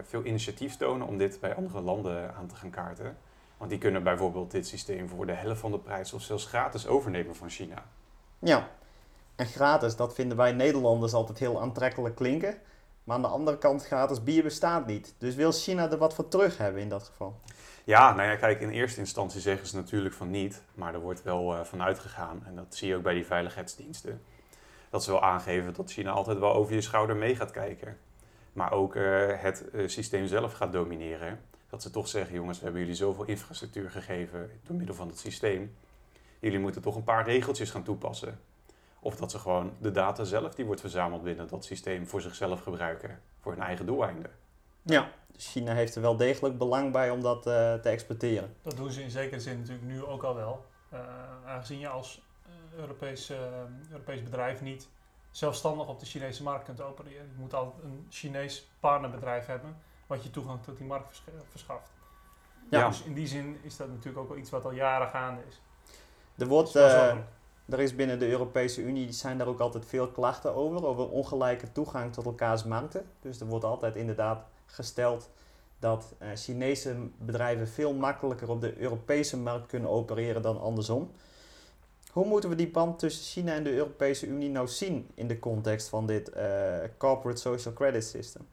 [0.02, 3.16] veel initiatief tonen om dit bij andere landen aan te gaan kaarten.
[3.56, 6.86] Want die kunnen bijvoorbeeld dit systeem voor de helft van de prijs of zelfs gratis
[6.86, 7.84] overnemen van China.
[8.38, 8.68] Ja,
[9.36, 12.58] en gratis, dat vinden wij Nederlanders altijd heel aantrekkelijk klinken.
[13.04, 15.14] Maar aan de andere kant, gratis bier bestaat niet.
[15.18, 17.40] Dus wil China er wat voor terug hebben in dat geval?
[17.84, 21.22] Ja, nou ja, kijk, in eerste instantie zeggen ze natuurlijk van niet, maar er wordt
[21.22, 24.22] wel eh, van uitgegaan, en dat zie je ook bij die veiligheidsdiensten,
[24.90, 27.98] dat ze wel aangeven dat China altijd wel over je schouder mee gaat kijken.
[28.52, 29.02] Maar ook eh,
[29.42, 31.40] het eh, systeem zelf gaat domineren.
[31.70, 35.18] Dat ze toch zeggen, jongens, we hebben jullie zoveel infrastructuur gegeven door middel van het
[35.18, 35.76] systeem.
[36.40, 38.38] Jullie moeten toch een paar regeltjes gaan toepassen.
[39.06, 42.62] Of dat ze gewoon de data zelf die wordt verzameld binnen dat systeem voor zichzelf
[42.62, 44.30] gebruiken, voor hun eigen doeleinden.
[44.82, 48.54] Ja, dus China heeft er wel degelijk belang bij om dat eh, te exporteren.
[48.62, 50.64] Dat doen ze in zekere zin natuurlijk nu ook al wel.
[50.88, 51.00] Eh,
[51.46, 53.38] aangezien je als eh, Europees, eh,
[53.90, 54.88] Europees bedrijf niet
[55.30, 57.26] zelfstandig op de Chinese markt kunt opereren.
[57.26, 61.90] Je moet altijd een Chinees partnerbedrijf hebben wat je toegang tot die markt vers- verschaft.
[62.70, 62.88] Ja.
[62.88, 65.60] Dus in die zin is dat natuurlijk ook wel iets wat al jaren gaande is.
[66.36, 67.16] Er, wordt, is eh.
[67.68, 71.72] Er is binnen de Europese Unie zijn daar ook altijd veel klachten over, over ongelijke
[71.72, 73.04] toegang tot elkaars markten.
[73.20, 75.30] Dus er wordt altijd inderdaad gesteld
[75.78, 81.10] dat eh, Chinese bedrijven veel makkelijker op de Europese markt kunnen opereren dan andersom.
[82.10, 85.38] Hoe moeten we die band tussen China en de Europese Unie nou zien in de
[85.38, 86.44] context van dit eh,
[86.98, 88.46] Corporate Social Credit System?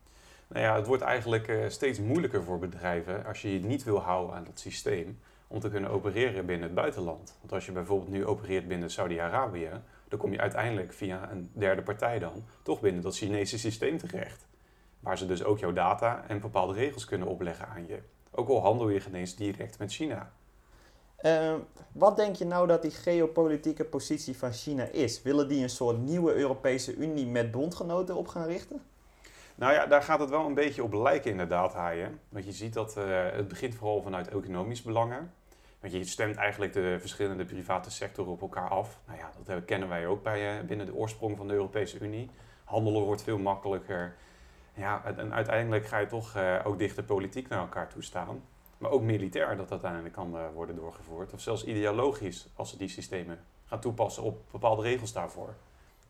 [0.48, 4.00] Nou ja, het wordt eigenlijk eh, steeds moeilijker voor bedrijven als je je niet wil
[4.00, 5.20] houden aan dat systeem
[5.54, 7.38] om te kunnen opereren binnen het buitenland.
[7.40, 9.70] Want als je bijvoorbeeld nu opereert binnen Saudi-Arabië,
[10.08, 14.46] dan kom je uiteindelijk via een derde partij dan toch binnen dat Chinese systeem terecht.
[15.00, 18.00] Waar ze dus ook jouw data en bepaalde regels kunnen opleggen aan je.
[18.32, 20.32] Ook al handel je geen eens direct met China.
[21.16, 21.54] Eh,
[21.92, 25.22] wat denk je nou dat die geopolitieke positie van China is?
[25.22, 28.82] Willen die een soort nieuwe Europese Unie met bondgenoten op gaan richten?
[29.56, 32.20] Nou ja, daar gaat het wel een beetje op lijken inderdaad, Haaien.
[32.30, 35.32] Want je ziet dat eh, het begint vooral vanuit economisch belangen.
[35.84, 39.00] Want je stemt eigenlijk de verschillende private sectoren op elkaar af.
[39.06, 42.30] Nou ja, dat kennen wij ook bij, eh, binnen de oorsprong van de Europese Unie.
[42.64, 44.16] Handelen wordt veel makkelijker.
[44.74, 48.44] Ja, en, uiteindelijk ga je toch eh, ook dichter politiek naar elkaar toe staan.
[48.78, 51.34] Maar ook militair dat uiteindelijk kan eh, worden doorgevoerd.
[51.34, 55.56] Of zelfs ideologisch als ze die systemen gaan toepassen op bepaalde regels daarvoor.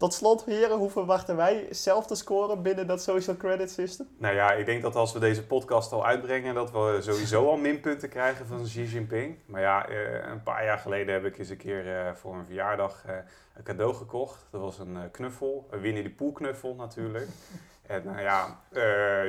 [0.03, 4.07] Tot slot, heren, hoe verwachten wij zelf te scoren binnen dat social credit system?
[4.17, 7.57] Nou ja, ik denk dat als we deze podcast al uitbrengen, dat we sowieso al
[7.57, 9.37] minpunten krijgen van Xi Jinping.
[9.45, 12.45] Maar ja, eh, een paar jaar geleden heb ik eens een keer eh, voor een
[12.45, 13.15] verjaardag eh,
[13.55, 14.45] een cadeau gekocht.
[14.51, 17.27] Dat was een knuffel, een Winnie de Pooh knuffel natuurlijk.
[17.83, 18.59] En nou ja,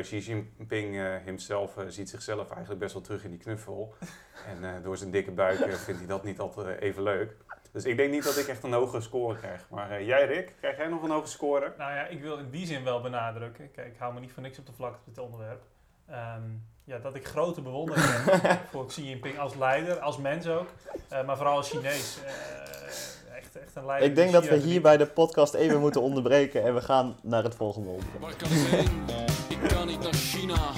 [0.00, 3.94] Xi Jinping hemzelf eh, ziet zichzelf eigenlijk best wel terug in die knuffel.
[4.62, 7.36] En door zijn dikke buik vindt hij dat niet altijd even leuk.
[7.74, 9.66] Dus ik denk niet dat ik echt een hoge score krijg.
[9.70, 11.72] Maar eh, jij Rick, krijg jij nog een hoge score?
[11.78, 13.70] Nou ja, ik wil in die zin wel benadrukken.
[13.70, 15.62] Kijk, ik hou me niet voor niks op de vlakte op dit onderwerp.
[16.08, 16.42] Ehm,
[16.84, 20.68] ja, dat ik grote bewondering heb voor Xi Jinping als leider, als mens ook.
[21.08, 22.18] Eh, maar vooral als Chinees.
[22.24, 24.08] Eh, echt, echt een leider.
[24.08, 27.42] Ik denk dat we hier bij de podcast even moeten onderbreken en we gaan naar
[27.42, 28.20] het volgende onderwerp.
[28.20, 29.04] Waar kan ik heen?
[29.48, 30.70] Ik kan niet naar China.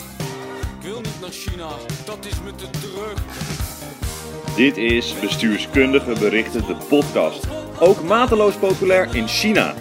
[0.78, 1.68] Ik wil niet naar China.
[2.04, 3.65] Dat is me te druk.
[4.56, 7.48] Dit is Bestuurskundige Berichten, de podcast.
[7.80, 9.74] Ook mateloos populair in China.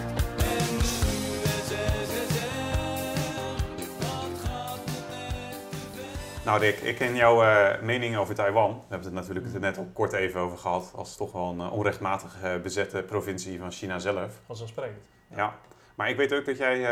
[6.44, 8.70] Nou Rick, ik ken jouw eh, mening over Taiwan.
[8.70, 10.92] We hebben het natuurlijk er net al kort even over gehad.
[10.96, 14.40] Als toch wel een eh, onrechtmatig eh, bezette provincie van China zelf.
[14.46, 15.04] Vanzelfsprekend.
[15.36, 15.54] Ja.
[15.94, 16.86] Maar ik weet ook dat jij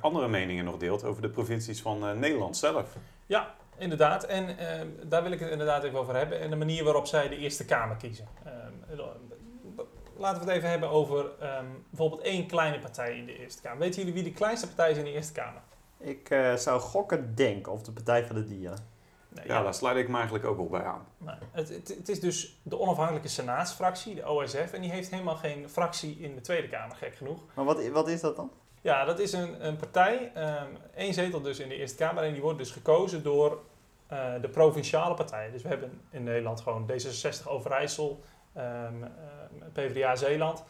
[0.00, 2.96] andere meningen nog deelt over de provincies van eh, Nederland zelf.
[3.26, 4.24] Ja, inderdaad.
[4.24, 6.40] En eh, daar wil ik het inderdaad even over hebben.
[6.40, 8.28] En de manier waarop zij de Eerste Kamer kiezen.
[8.44, 9.00] Ehm,
[10.16, 13.78] laten we het even hebben over ehm, bijvoorbeeld één kleine partij in de Eerste Kamer.
[13.78, 15.60] Weten jullie wie de kleinste partij is in de Eerste Kamer?
[15.98, 18.96] Ik eh, zou gokken denken of de Partij van de Dieren.
[19.28, 21.06] Nee, Ja, daar sluit ik me eigenlijk ook wel bij aan.
[21.18, 24.72] Nee, het, het, het is dus de onafhankelijke senaatsfractie, de OSF.
[24.72, 27.40] En die heeft helemaal geen fractie in de Tweede Kamer, gek genoeg.
[27.54, 28.50] Maar wat, wat is dat dan?
[28.80, 32.22] Ja, dat is een, een partij, ehm één zetel dus in de Eerste Kamer.
[32.22, 33.60] En die wordt dus gekozen door
[34.08, 35.52] eh, de provinciale partijen.
[35.52, 38.20] Dus we hebben in Nederland gewoon D66 Overijssel,
[38.52, 40.64] ehm, ehm, PvdA Zeeland.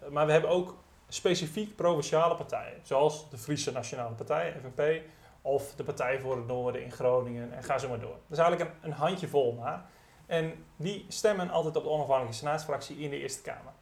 [0.00, 0.76] Eh, maar we hebben ook
[1.08, 2.78] specifiek provinciale partijen.
[2.82, 5.02] Zoals de Friese Nationale Partij, FNP.
[5.42, 7.52] Of de Partij voor het Noorden in Groningen.
[7.52, 8.18] En ga zo maar door.
[8.28, 9.84] Dat is eigenlijk een, een handjevol maar.
[10.26, 13.72] En die stemmen altijd op de onafhankelijke senaatsfractie in de Eerste Kamer.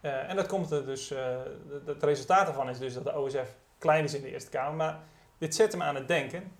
[0.00, 1.12] Eh, en dat komt er dus,
[1.86, 4.74] het resultaat daarvan is dus dat de OSF klein is in de Eerste Kamer.
[4.76, 5.00] Maar
[5.38, 6.52] dit zet hem aan het denken.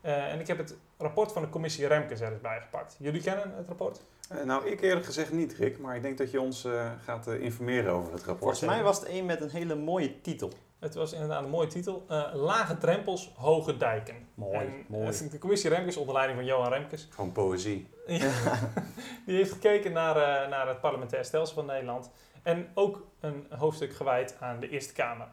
[0.00, 2.96] En ik heb het rapport van de commissie Remkes er eens bij gepakt.
[2.98, 4.00] Jullie kennen het rapport?
[4.28, 5.78] Eh, nou, ik eerlijk gezegd niet, Rick.
[5.78, 8.58] Maar ik denk dat je ons eh, gaat eh, informeren over het rapport.
[8.58, 10.50] Volgens mij was het een met een hele mooie titel.
[10.82, 12.04] Het was inderdaad een mooie titel.
[12.08, 14.28] Eh, Lage drempels, hoge dijken.
[14.34, 15.28] Mooi, En, mooi.
[15.30, 17.88] de commissie Remkes, onder leiding van Johan Remkes, Gewoon poëzie.
[19.26, 22.10] die heeft gekeken naar, eh, naar het parlementair stelsel van Nederland.
[22.42, 25.28] En ook een hoofdstuk gewijd aan de Eerste Kamer.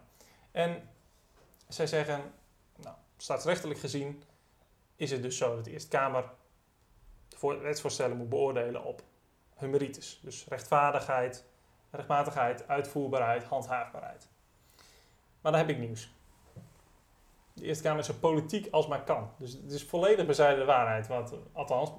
[0.51, 0.89] En
[1.67, 2.21] zij zeggen,
[2.75, 4.23] nou, staatsrechtelijk gezien
[4.99, 6.23] is het dus zo dat de Eerste Kamer
[7.29, 9.01] de voor- wetsvoorstellen moet beoordelen op
[9.55, 10.19] hun merites.
[10.23, 11.45] Dus rechtvaardigheid,
[11.91, 14.27] rechtmatigheid, uitvoerbaarheid, handhaafbaarheid.
[15.41, 16.13] Maar dan heb ik nieuws.
[17.53, 19.31] De Eerste Kamer is zo politiek als maar kan.
[19.37, 21.07] Dus het is volledig bezijden de waarheid.
[21.07, 21.91] Wat, althans,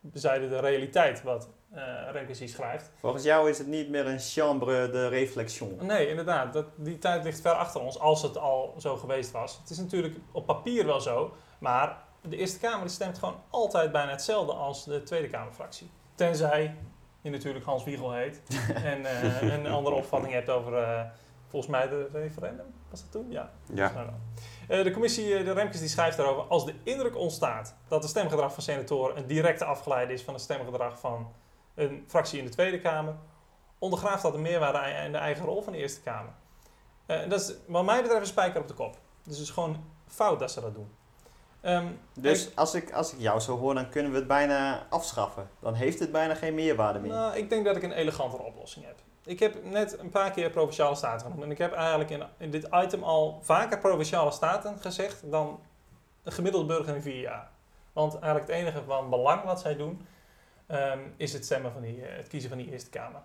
[0.00, 2.92] bezijden de realiteit wat eh Remkes hier schrijft.
[3.00, 5.86] Volgens jou is het niet meer een chambre de réflexion.
[5.86, 6.52] Nee, inderdaad.
[6.52, 9.58] Dat, die tijd ligt ver achter ons, als het al zo geweest was.
[9.58, 13.92] Het is natuurlijk op papier wel zo, maar de Eerste Kamer die stemt gewoon altijd
[13.92, 15.90] bijna hetzelfde als de Tweede Kamerfractie.
[16.14, 16.76] Tenzij
[17.20, 18.42] je natuurlijk Hans Wiegel heet
[18.92, 21.00] en eh, een andere opvatting hebt over eh,
[21.46, 22.66] volgens mij de referendum.
[22.90, 23.30] Was dat toen?
[23.30, 23.50] Ja.
[23.74, 23.92] Ja.
[23.92, 24.18] Nou, nou.
[24.68, 26.42] Eh, de commissie, de Remkes, die schrijft daarover.
[26.42, 30.42] Als de indruk ontstaat dat het stemgedrag van senatoren een directe afgeleide is van het
[30.42, 31.32] stemgedrag van
[31.74, 33.14] een fractie in de Tweede Kamer,
[33.78, 36.32] ondergraaft dat de meerwaarde en de eigen rol van de Eerste Kamer.
[37.06, 38.98] En dat is wat mij betreft een spijker op de kop.
[39.22, 40.90] Dus het is gewoon fout dat ze dat doen.
[41.60, 45.48] Ehm, Dus als ik, als ik jou zo hoor, dan kunnen we het bijna afschaffen.
[45.60, 47.10] Dan heeft het bijna geen meerwaarde meer.
[47.10, 48.96] Nou, ik denk dat ik een elegantere oplossing heb.
[49.24, 51.42] Ik heb net een paar keer provinciale staten genoemd.
[51.42, 55.60] En ik heb eigenlijk in, in dit item al vaker provinciale staten gezegd dan
[56.22, 57.50] de gemiddelde burger in vier jaar.
[57.92, 60.06] Want eigenlijk het enige van belang wat zij doen,
[60.66, 63.20] ehm, is het, stemmen van die, het kiezen van die Eerste Kamer.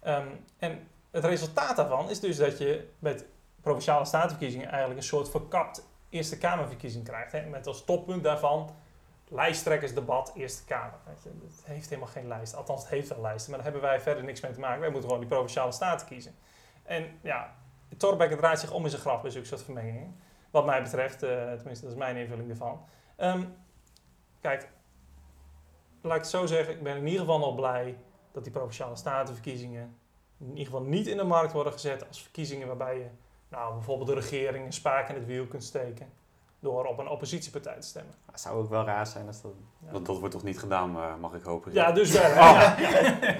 [0.00, 0.26] Ehm,
[0.58, 3.24] en het resultaat daarvan is dus dat je met
[3.60, 7.32] provinciale statenverkiezingen eigenlijk een soort verkapt Eerste Kamerverkiezing krijgt.
[7.32, 7.46] Hè?
[7.46, 8.70] Met als toppunt daarvan
[9.28, 10.98] lijsttrekkersdebat Eerste Kamer.
[11.04, 12.54] Het heeft helemaal geen lijst.
[12.54, 14.80] Althans, het heeft wel lijsten, maar daar hebben wij verder niks mee te maken.
[14.80, 16.34] Wij moeten gewoon die provinciale staten kiezen.
[16.82, 17.54] En ja,
[17.96, 20.16] Torbekke draait zich om in zijn graf bij zulke soort vermengingen.
[20.50, 22.84] Wat mij betreft, eh, tenminste, dat is mijn invulling ervan.
[23.16, 23.44] Ehm,
[24.40, 24.68] kijk,
[26.02, 27.98] laat ik het zo zeggen, ik ben in ieder geval nog blij
[28.32, 29.98] dat die provinciale statenverkiezingen
[30.38, 33.06] in ieder geval niet in de markt worden gezet als verkiezingen waarbij je
[33.48, 36.12] nou, bijvoorbeeld de regering een spaak in het wiel kunt steken
[36.60, 38.14] door op een oppositiepartij te stemmen.
[38.30, 39.52] Het zou ook wel raar zijn als dat...
[39.84, 39.92] Ja.
[39.92, 41.72] Want dat wordt toch niet gedaan, mag ik hopen.
[41.72, 42.30] Ja, dus wel.
[42.30, 42.72] Oh.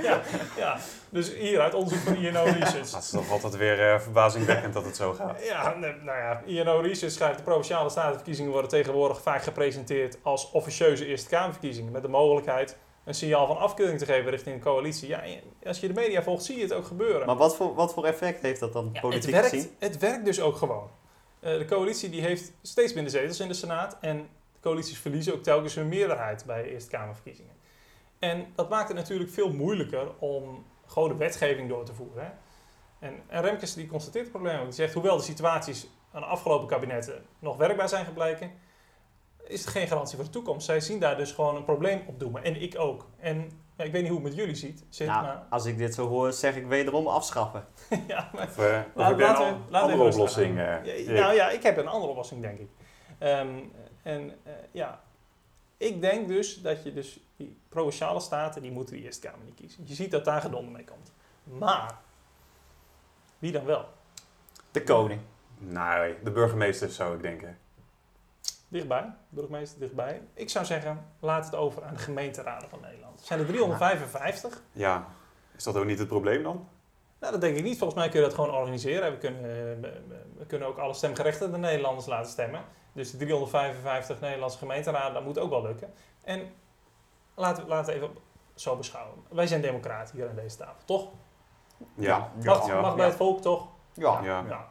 [0.03, 0.21] ja,
[0.57, 0.79] ja,
[1.11, 2.91] dus hier uit onderzoek van INO Research.
[2.91, 5.45] Dat is toch altijd weer eh, verbazingwekkend dat het zo gaat.
[5.45, 10.51] Ja, nee, nou ja, INO Research schrijft de provinciale statenverkiezingen worden tegenwoordig vaak gepresenteerd als
[10.51, 11.93] officieuze Eerste Kamerverkiezingen.
[11.93, 12.77] Met de mogelijkheid
[13.09, 15.09] een signaal van afkeuring te geven richting een coalitie.
[15.09, 15.23] Ja,
[15.63, 17.27] als je de media volgt, zie je het ook gebeuren.
[17.27, 19.71] Maar wat voor, wat voor effect heeft dat dan Ja, het, politiek werkt, gezien?
[19.79, 20.91] het werkt dus ook gewoon.
[21.41, 23.97] Eh, de coalitie die heeft steeds minder zetels in de Senaat.
[24.01, 24.17] En
[24.53, 27.53] de coalities verliezen ook telkens hun meerderheid bij de Eerste Kamerverkiezingen.
[28.19, 32.25] En dat maakt het natuurlijk veel moeilijker om gewoon de wetgeving door te voeren.
[32.25, 32.31] Hè?
[33.07, 34.65] En, en Remkes die constateert het probleem ook.
[34.65, 38.51] Die zegt, hoewel de situaties aan de afgelopen kabinetten nog werkbaar zijn gebleken,
[39.49, 40.67] is het geen garantie voor de toekomst.
[40.67, 42.45] Zij zien daar dus gewoon een probleem op doemen.
[42.45, 43.07] En ik ook.
[43.19, 44.85] En ja, ik weet niet hoe het met jullie ziet.
[44.89, 47.67] Zit, Nou, maar, als ik dit zo hoor, zeg ik wederom afschaffen.
[48.09, 50.59] ja, maar Of, eh, of Laat- heb jij laten een we- laten we andere oplossing?
[50.59, 52.69] eh, Ja, nou ja, ik heb een andere oplossing, denk ik.
[53.19, 53.49] Ehm,
[54.03, 55.01] en eh, ja,
[55.77, 59.55] ik denk dus dat je dus die provinciale staten, die moeten de Eerste Kamer niet
[59.55, 59.83] kiezen.
[59.87, 61.13] Je ziet dat daar gedonder mee komt.
[61.45, 61.95] Maar,
[63.39, 63.85] wie dan wel?
[64.71, 65.21] De koning.
[65.59, 67.59] Nee, de burgemeester zou ik denken.
[68.69, 70.23] Dichtbij, burgemeester dichtbij.
[70.35, 73.21] Ik zou zeggen, laat het over aan de gemeenteraden van Nederland.
[73.21, 74.63] Er zijn er 355.
[74.73, 75.07] Ja,
[75.57, 76.69] is dat ook niet het probleem dan?
[77.21, 77.79] Nou, dat denk ik niet.
[77.79, 79.13] Volgens mij kun je dat gewoon organiseren.
[79.13, 79.91] We kunnen, eh,
[80.37, 82.61] we, kunnen ook alle stemgerechtigde Nederlanders laten stemmen.
[82.93, 85.93] Dus de 355 Nederlandse gemeenteraden, dat moet ook wel lukken.
[86.25, 86.53] En
[87.35, 88.17] laten we laten we even
[88.55, 89.15] zo beschouwen.
[89.29, 91.09] Wij zijn democraten hier aan deze tafel, toch?
[91.95, 92.33] Ja.
[92.45, 92.81] Mag, ja.
[92.81, 93.69] mag bij het volk, toch?
[93.93, 94.21] Ja.
[94.23, 94.45] Ja.
[94.49, 94.69] Ja.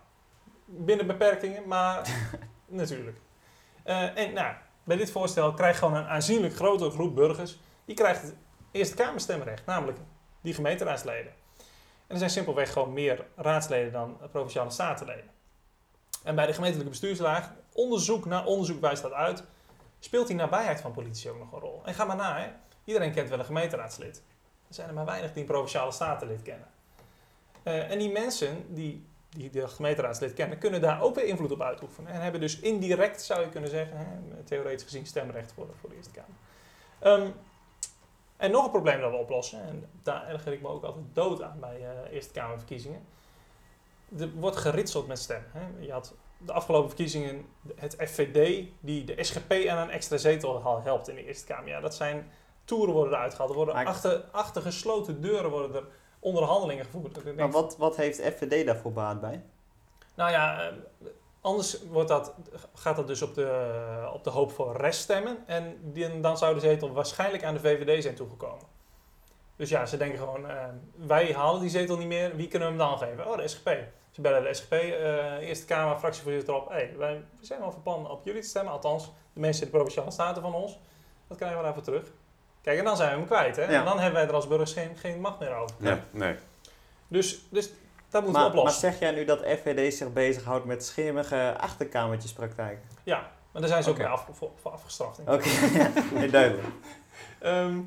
[0.66, 2.10] Binnen beperkingen, maar
[2.66, 3.20] natuurlijk.
[3.88, 8.22] Eh, en nou, bij dit voorstel krijgt gewoon een aanzienlijk grotere groep burgers, die krijgt
[8.22, 8.36] het
[8.72, 9.98] Eerste Kamerstemrecht, namelijk
[10.42, 11.32] die gemeenteraadsleden.
[12.08, 15.30] En er zijn simpelweg gewoon meer raadsleden dan provinciale statenleden.
[16.24, 19.44] En bij de gemeentelijke bestuurslaag, onderzoek na onderzoek wijst dat uit,
[20.00, 21.82] speelt die nabijheid van politici ook nog een rol.
[21.86, 24.24] En ga maar na, iedereen kent wel een gemeenteraadslid.
[24.68, 26.68] Er zijn er maar weinig die een provinciale statenlid kennen.
[27.64, 31.62] Eh, en die mensen die die de gemeenteraadslid kennen, kunnen daar ook weer invloed op
[31.62, 32.12] uitoefenen.
[32.12, 35.96] En hebben dus indirect, zou je kunnen zeggen, hè, theoretisch gezien stemrecht voor, voor de
[35.96, 36.36] Eerste Kamer.
[37.00, 37.32] Ehm,
[38.38, 41.42] en nog een probleem dat we oplossen, en daar erger ik me ook altijd dood
[41.42, 43.06] aan bij eh, Eerste Kamerverkiezingen.
[44.20, 45.50] Er wordt geritseld met stemmen.
[45.52, 45.86] Hè.
[45.86, 50.82] Je had de afgelopen verkiezingen het FVD, die de SGP aan een extra zetel hel-
[50.82, 51.70] helpt in de Eerste Kamer.
[51.70, 52.32] Ja, dat zijn
[52.66, 53.50] toeren worden eruit gehaald.
[53.50, 55.88] Er worden achter, achter gesloten deuren worden er
[56.28, 57.24] onderhandelingen gevoerd.
[57.24, 59.44] Denk Maar wat, wat heeft FVD daarvoor baat bij?
[60.16, 60.74] nou ja, eh,
[61.42, 62.34] anders wordt dat,
[62.74, 65.38] gaat dat dus op de, op de hoop voor reststemmen.
[65.46, 68.66] En die, dan zou de zetel waarschijnlijk aan de VVD zijn toegekomen.
[69.56, 72.84] Dus ja, ze denken gewoon, eh, wij halen die zetel niet meer, wie kunnen we
[72.84, 73.28] hem dan geven?
[73.28, 73.70] Oh, de SGP.
[74.12, 76.70] Ze bellen de SGP, eh, Eerste Kamer, fractievoorzitter op.
[76.70, 79.76] Hey, wij zijn wel van plan op jullie te stemmen, althans de mensen in de
[79.78, 80.80] Provinciale Staten van ons.
[81.28, 82.12] Dat krijgen we daarvoor terug.
[82.68, 83.56] Kijk, en dan zijn we hem kwijt.
[83.56, 83.62] Hè?
[83.64, 83.80] Ja.
[83.80, 85.76] En dan hebben wij er als burgers geen, geen macht meer over.
[85.80, 86.36] Nee, nee.
[87.08, 87.70] Dus, dus
[88.10, 88.82] dat moeten we Maar, maar oplossen.
[88.92, 92.84] zeg jij nu dat FVD zich bezighoudt met schimmige achterkamertjespraktijken?
[93.04, 95.18] Ja, maar daar zijn ze ook weer af, voor, voor afgestraft.
[95.18, 96.22] denk Oké, ik.
[96.22, 96.68] ja, duidelijk.
[97.40, 97.80] Ehm,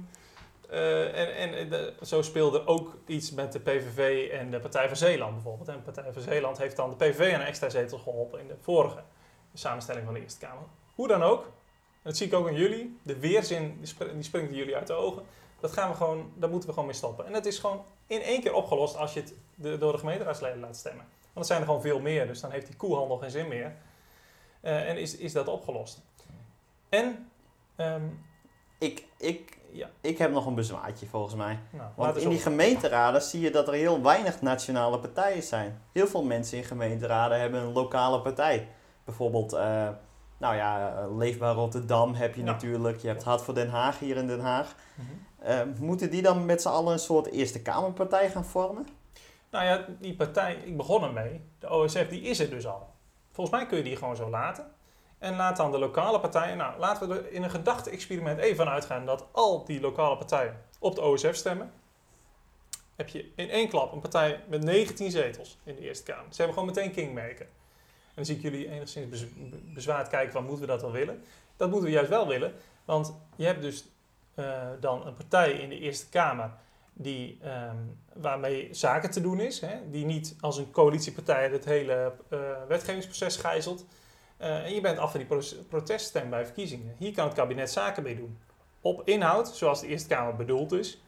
[0.70, 4.96] eh, en en de- zo speelde ook iets met de PVV en de Partij voor
[4.96, 5.68] Zeeland bijvoorbeeld.
[5.68, 8.46] En de Partij voor Zeeland heeft dan de PVV aan een extra zetel geholpen in
[8.48, 9.02] de vorige
[9.54, 10.62] samenstelling van de Eerste Kamer.
[10.94, 11.46] Hoe dan ook,
[12.02, 14.92] dat zie ik ook aan jullie, de weerzin die spr- die springt jullie uit de
[14.92, 15.22] ogen.
[15.60, 17.26] Dat gaan we gewoon, daar moeten we gewoon mee stoppen.
[17.26, 20.60] En het is gewoon in één keer opgelost als je het de- door de gemeenteraadsleden
[20.60, 21.04] laat stemmen.
[21.32, 23.74] Want er zijn er gewoon veel meer, dus dan heeft die koehandel geen zin meer.
[24.60, 26.00] Eh, en is, is dat opgelost.
[26.88, 27.30] En,
[27.76, 28.02] ehm,
[28.78, 31.58] Ik, ik, ja, ik heb nog een bezwaartje volgens mij.
[31.70, 35.82] nou, Want in die gemeenteraden zie je dat er heel weinig nationale partijen zijn.
[35.92, 38.68] Heel veel mensen in gemeenteraden hebben een lokale partij.
[39.04, 39.88] Bijvoorbeeld, eh,
[40.40, 42.46] nou ja, eh, Leefbaar Rotterdam heb je Ja.
[42.46, 43.00] natuurlijk.
[43.00, 44.74] Je hebt Hart voor Den Haag hier in Den Haag.
[44.94, 45.06] Mhm.
[45.38, 48.86] Eh, moeten die dan met z'n allen een soort Eerste Kamerpartij gaan vormen?
[49.50, 52.88] Nou ja, die partij, ik begon ermee, de OSF, die is er dus al.
[53.32, 54.70] Volgens mij kun je die gewoon zo laten.
[55.18, 59.06] En laat dan de lokale partijen, nou laten we er in een gedachte-experiment even uitgaan
[59.06, 61.72] dat al die lokale partijen op de OSF stemmen.
[62.96, 66.24] Heb je in één klap een partij met 19 zetels in de Eerste Kamer.
[66.30, 67.46] Ze hebben gewoon meteen kingmaker.
[68.20, 71.22] Dan zie ik jullie enigszins bez- be- bezwaard kijken van moeten we dat wel willen.
[71.56, 72.52] Dat moeten we juist wel willen,
[72.84, 73.84] want je hebt dus
[74.34, 76.50] eh, dan een partij in de Eerste Kamer
[76.92, 77.76] die, ehm,
[78.12, 79.60] waarmee zaken te doen is.
[79.60, 79.90] Hè?
[79.90, 83.84] Die niet als een coalitiepartij het hele eh, wetgevingsproces gijzelt.
[84.36, 86.94] Eh, en je bent af van die pro- proteststem bij verkiezingen.
[86.98, 88.38] Hier kan het kabinet zaken mee doen.
[88.80, 91.02] Op inhoud, zoals de Eerste Kamer bedoeld is.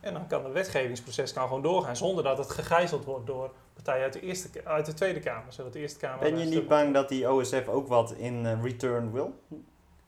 [0.00, 4.02] En dan kan het wetgevingsproces kan gewoon doorgaan zonder dat het gegijzeld wordt door partijen
[4.02, 5.52] uit de, eerste, uit de Tweede Kamer.
[5.52, 6.18] Zodat de Eerste Kamer...
[6.18, 9.38] Ben je niet bang dat die OSF ook wat in eh, return wil?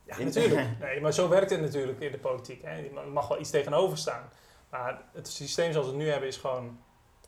[0.05, 0.69] Ja, In- natuurlijk.
[0.81, 2.63] Nee, maar zo werkt het natuurlijk in de politiek.
[2.63, 2.71] Hè.
[2.71, 4.29] Er mag wel iets tegenover staan.
[4.71, 6.79] Maar het systeem zoals we het nu hebben is gewoon,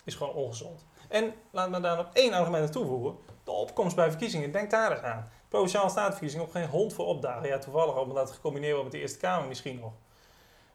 [0.05, 0.87] is gewoon ongezond.
[1.09, 3.17] En laat me daar nog één argument aan toevoegen.
[3.45, 5.31] De opkomst bij verkiezingen, denk daar eens aan.
[5.49, 7.49] Provinciale statenverkiezingen op geen hond voor opdagen.
[7.49, 9.93] Ja, toevallig ook omdat het gecombineerd wordt met de Eerste Kamer misschien nog.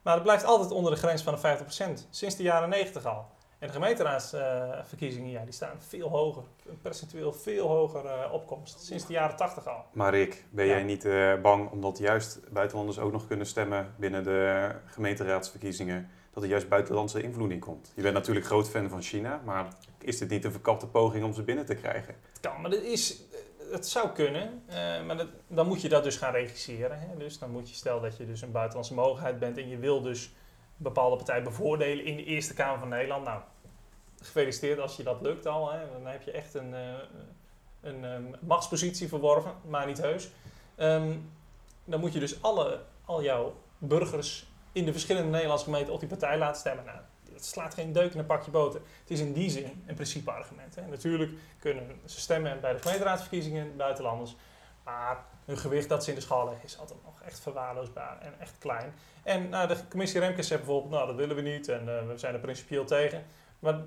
[0.02, 1.58] Maar het blijft altijd onder de grens van de
[2.04, 2.08] 50%.
[2.10, 3.26] Sinds de jaren 90 al.
[3.64, 6.42] En de gemeenteraadsverkiezingen, ja, die staan veel hoger.
[6.82, 8.80] Percentueel veel hoger eh, opkomst.
[8.84, 9.84] Sinds de jaren 80 al.
[9.92, 10.72] Maar Rick, ben Ja.
[10.72, 16.42] jij niet eh, bang omdat juist buitenlanders ook nog kunnen stemmen binnen de gemeenteraadsverkiezingen, dat
[16.42, 17.92] er juist buitenlandse invloed in komt?
[17.94, 19.66] Je bent natuurlijk groot fan van China, maar
[19.98, 22.14] is dit niet een verkapte poging om ze binnen te krijgen?
[22.32, 23.20] Het kan, maar dat is,
[23.70, 24.62] het zou kunnen.
[24.66, 26.98] eh, maar dat, dan moet je dat dus gaan regisseren.
[27.00, 27.16] Hè?
[27.16, 30.02] Dus dan moet je, stel dat je dus een buitenlandse mogelijkheid bent en je wil
[30.02, 30.32] dus een
[30.82, 33.24] bepaalde partij bevoordelen in de Eerste Kamer van Nederland.
[33.24, 33.40] Nou,
[34.24, 35.72] gefeliciteerd als je dat lukt al.
[35.72, 35.78] Hè?
[35.92, 36.92] Dan heb je echt een, eh,
[37.80, 40.30] een ehm, machtspositie verworven, maar niet heus.
[40.74, 41.16] Ehm,
[41.84, 46.08] dan moet je dus alle, al jouw burgers in de verschillende Nederlandse gemeenten op die
[46.08, 46.84] partij laten stemmen.
[46.84, 46.98] Nou,
[47.32, 48.80] dat slaat geen deuk in een pakje boter.
[49.00, 50.74] Het is in die zin een principeargument.
[50.74, 50.86] Hè.
[50.86, 54.36] Natuurlijk kunnen ze stemmen bij de gemeenteraadsverkiezingen, buitenlanders.
[54.84, 58.34] Maar hun gewicht dat ze in de schaal leggen is altijd nog echt verwaarloosbaar en
[58.38, 58.94] echt klein.
[59.22, 62.18] En nou, de commissie Remkes zegt bijvoorbeeld, nou dat willen we niet en eh, we
[62.18, 63.24] zijn er principieel tegen.
[63.58, 63.80] Maar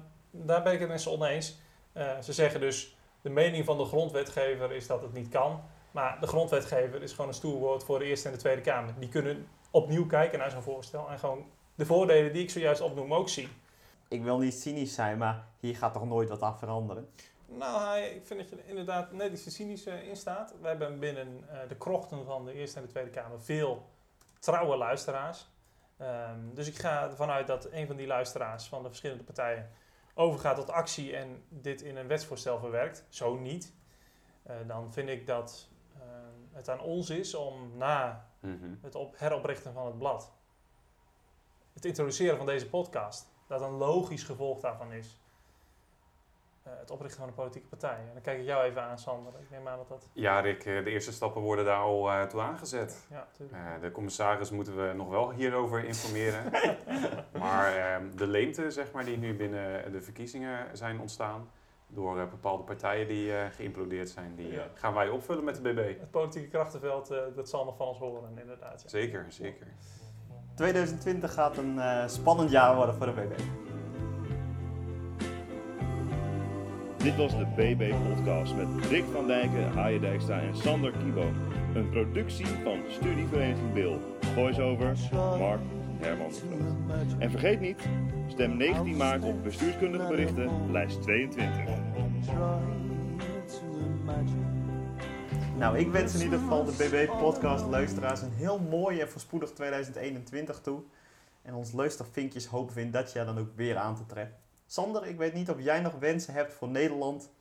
[0.46, 1.60] daar ben ik het met ze oneens.
[1.94, 5.62] Eh, ze zeggen dus, de mening van de grondwetgever is dat het niet kan.
[5.92, 8.94] Maar de grondwetgever is gewoon een stoer woord voor de Eerste en de Tweede Kamer.
[9.00, 11.46] Die kunnen opnieuw kijken naar zo'n voorstel en gewoon
[11.76, 13.50] de voordelen die ik zojuist opnoem ook zien.
[14.08, 17.10] Ik wil niet cynisch zijn, maar hier gaat toch nooit wat aan veranderen?
[17.46, 20.54] Nou, ik vind dat je er inderdaad net iets te cynisch eh, in staat.
[20.62, 23.86] We hebben binnen eh, de krochten van de Eerste en de Tweede Kamer veel
[24.40, 25.48] trouwe luisteraars.
[25.98, 29.70] Ehm, dus ik ga ervan uit dat een van die luisteraars van de verschillende partijen
[30.18, 33.06] overgaat tot actie en dit in een wetsvoorstel verwerkt.
[33.10, 33.74] Zo niet.
[34.44, 36.02] Eh, dan vind ik dat eh,
[36.52, 38.74] het aan ons is om na Mhm.
[38.82, 40.32] het op, heroprichten van het blad,
[41.74, 45.20] het introduceren van deze podcast, dat een logisch gevolg daarvan is.
[46.74, 47.98] Eh, het oprichten van een politieke partij.
[47.98, 49.34] En dan kijk ik jou even aan, Sander.
[49.42, 50.10] Ik neem aan dat dat...
[50.14, 53.08] Ja, Rick, eh, de eerste stappen worden daar al eh, toe aangezet.
[53.10, 53.58] Ja, tuurlijk.
[53.58, 56.44] Eh, de commissaris moeten we nog wel hierover informeren.
[57.40, 61.48] maar ehm, de leemte zeg maar, die nu binnen de verkiezingen zijn ontstaan
[61.88, 64.68] door bepaalde partijen die eh, geïmplodeerd zijn, die Ja.
[64.74, 66.00] gaan wij opvullen met de BB.
[66.00, 68.82] Het politieke krachtenveld, eh, dat zal nog van ons horen, inderdaad.
[68.82, 68.90] Ja.
[68.90, 69.68] Zeker, zeker.
[70.56, 73.40] 2020 gaat een eh, spannend jaar worden voor de BB.
[77.08, 81.32] Dit was de BB-podcast met Rick van Dijken, Haaien Dijkstra en Sander Kibo.
[81.74, 84.18] Een productie van Studievereniging Bil.
[84.34, 85.60] Voice-over Mark
[86.00, 86.32] Herman.
[87.20, 87.88] En vergeet niet,
[88.28, 91.50] stem 19 maart op bestuurskundige berichten, lijst 22.
[95.58, 100.60] Nou, ik wens in ieder geval de BB-podcast luisteraars een heel mooi en voorspoedig 2021
[100.62, 100.82] toe.
[101.42, 104.47] En ons luistervinkjes hopen we in dat jaar dan ook weer aan te treffen.
[104.68, 107.32] Sander, ik weet niet of jij nog wensen hebt voor Nederland.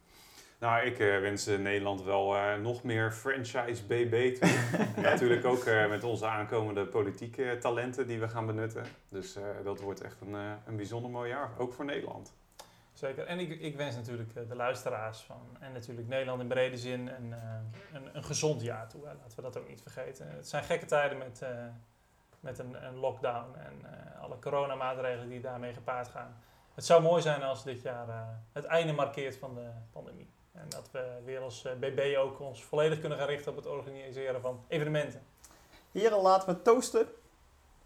[0.59, 4.49] Nou, ik eh, wens eh, Nederland wel eh, nog meer franchise BB toe.
[5.03, 8.85] Natuurlijk ook eh, met onze aankomende politieke talenten die we gaan benutten.
[9.09, 12.35] Dus eh, dat wordt echt een, eh, een bijzonder mooi jaar, ook voor Nederland.
[12.97, 13.27] Zeker.
[13.27, 17.33] En ik, ik wens natuurlijk de luisteraars van, en natuurlijk Nederland in brede zin, een,
[17.33, 17.39] eh,
[17.93, 19.07] een, een gezond jaar toe.
[19.07, 19.13] Hè.
[19.15, 20.29] Laten we dat ook niet vergeten.
[20.31, 21.49] Het zijn gekke tijden met, eh,
[22.41, 26.37] met een, een lockdown en eh, alle coronamaatregelen die daarmee gepaard gaan.
[26.77, 28.15] Het zou mooi zijn als dit jaar eh,
[28.53, 30.29] het einde markeert van de pandemie.
[30.53, 33.67] En dat we weer als eh, BB ook ons volledig kunnen gaan richten op het
[33.67, 35.23] organiseren van evenementen.
[35.93, 37.07] Heren, laten we toasten.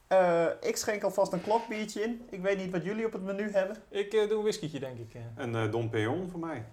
[0.07, 2.27] Eh, ik schenk alvast een klokbiertje in.
[2.31, 3.77] Ik weet niet wat jullie op het menu hebben.
[3.89, 5.15] Ik eh, doe een whiskietje, denk ik.
[5.15, 5.21] eh.
[5.37, 6.65] Een eh Dom Perignon voor mij.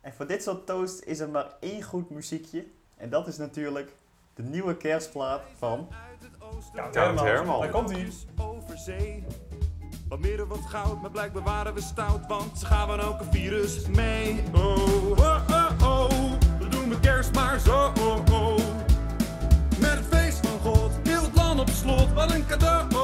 [0.00, 2.66] En voor dit soort toast is er maar één goed muziekje.
[2.96, 3.92] En dat is natuurlijk
[4.34, 5.88] de nieuwe kerstplaat van...
[6.74, 7.60] Count Count Herman.
[7.60, 8.08] Daar komt hij.
[8.36, 9.24] over zee.
[10.08, 13.86] Wat meer wat goud, maar blijkbaar waren we stout, want ze gaan ook een virus
[13.86, 14.42] mee.
[14.54, 18.56] Oh, oh, oh, oh, we doen de kerst maar zo, oh, oh.
[19.78, 22.95] Met het feest van God, heel het land op slot, wat een cadeau,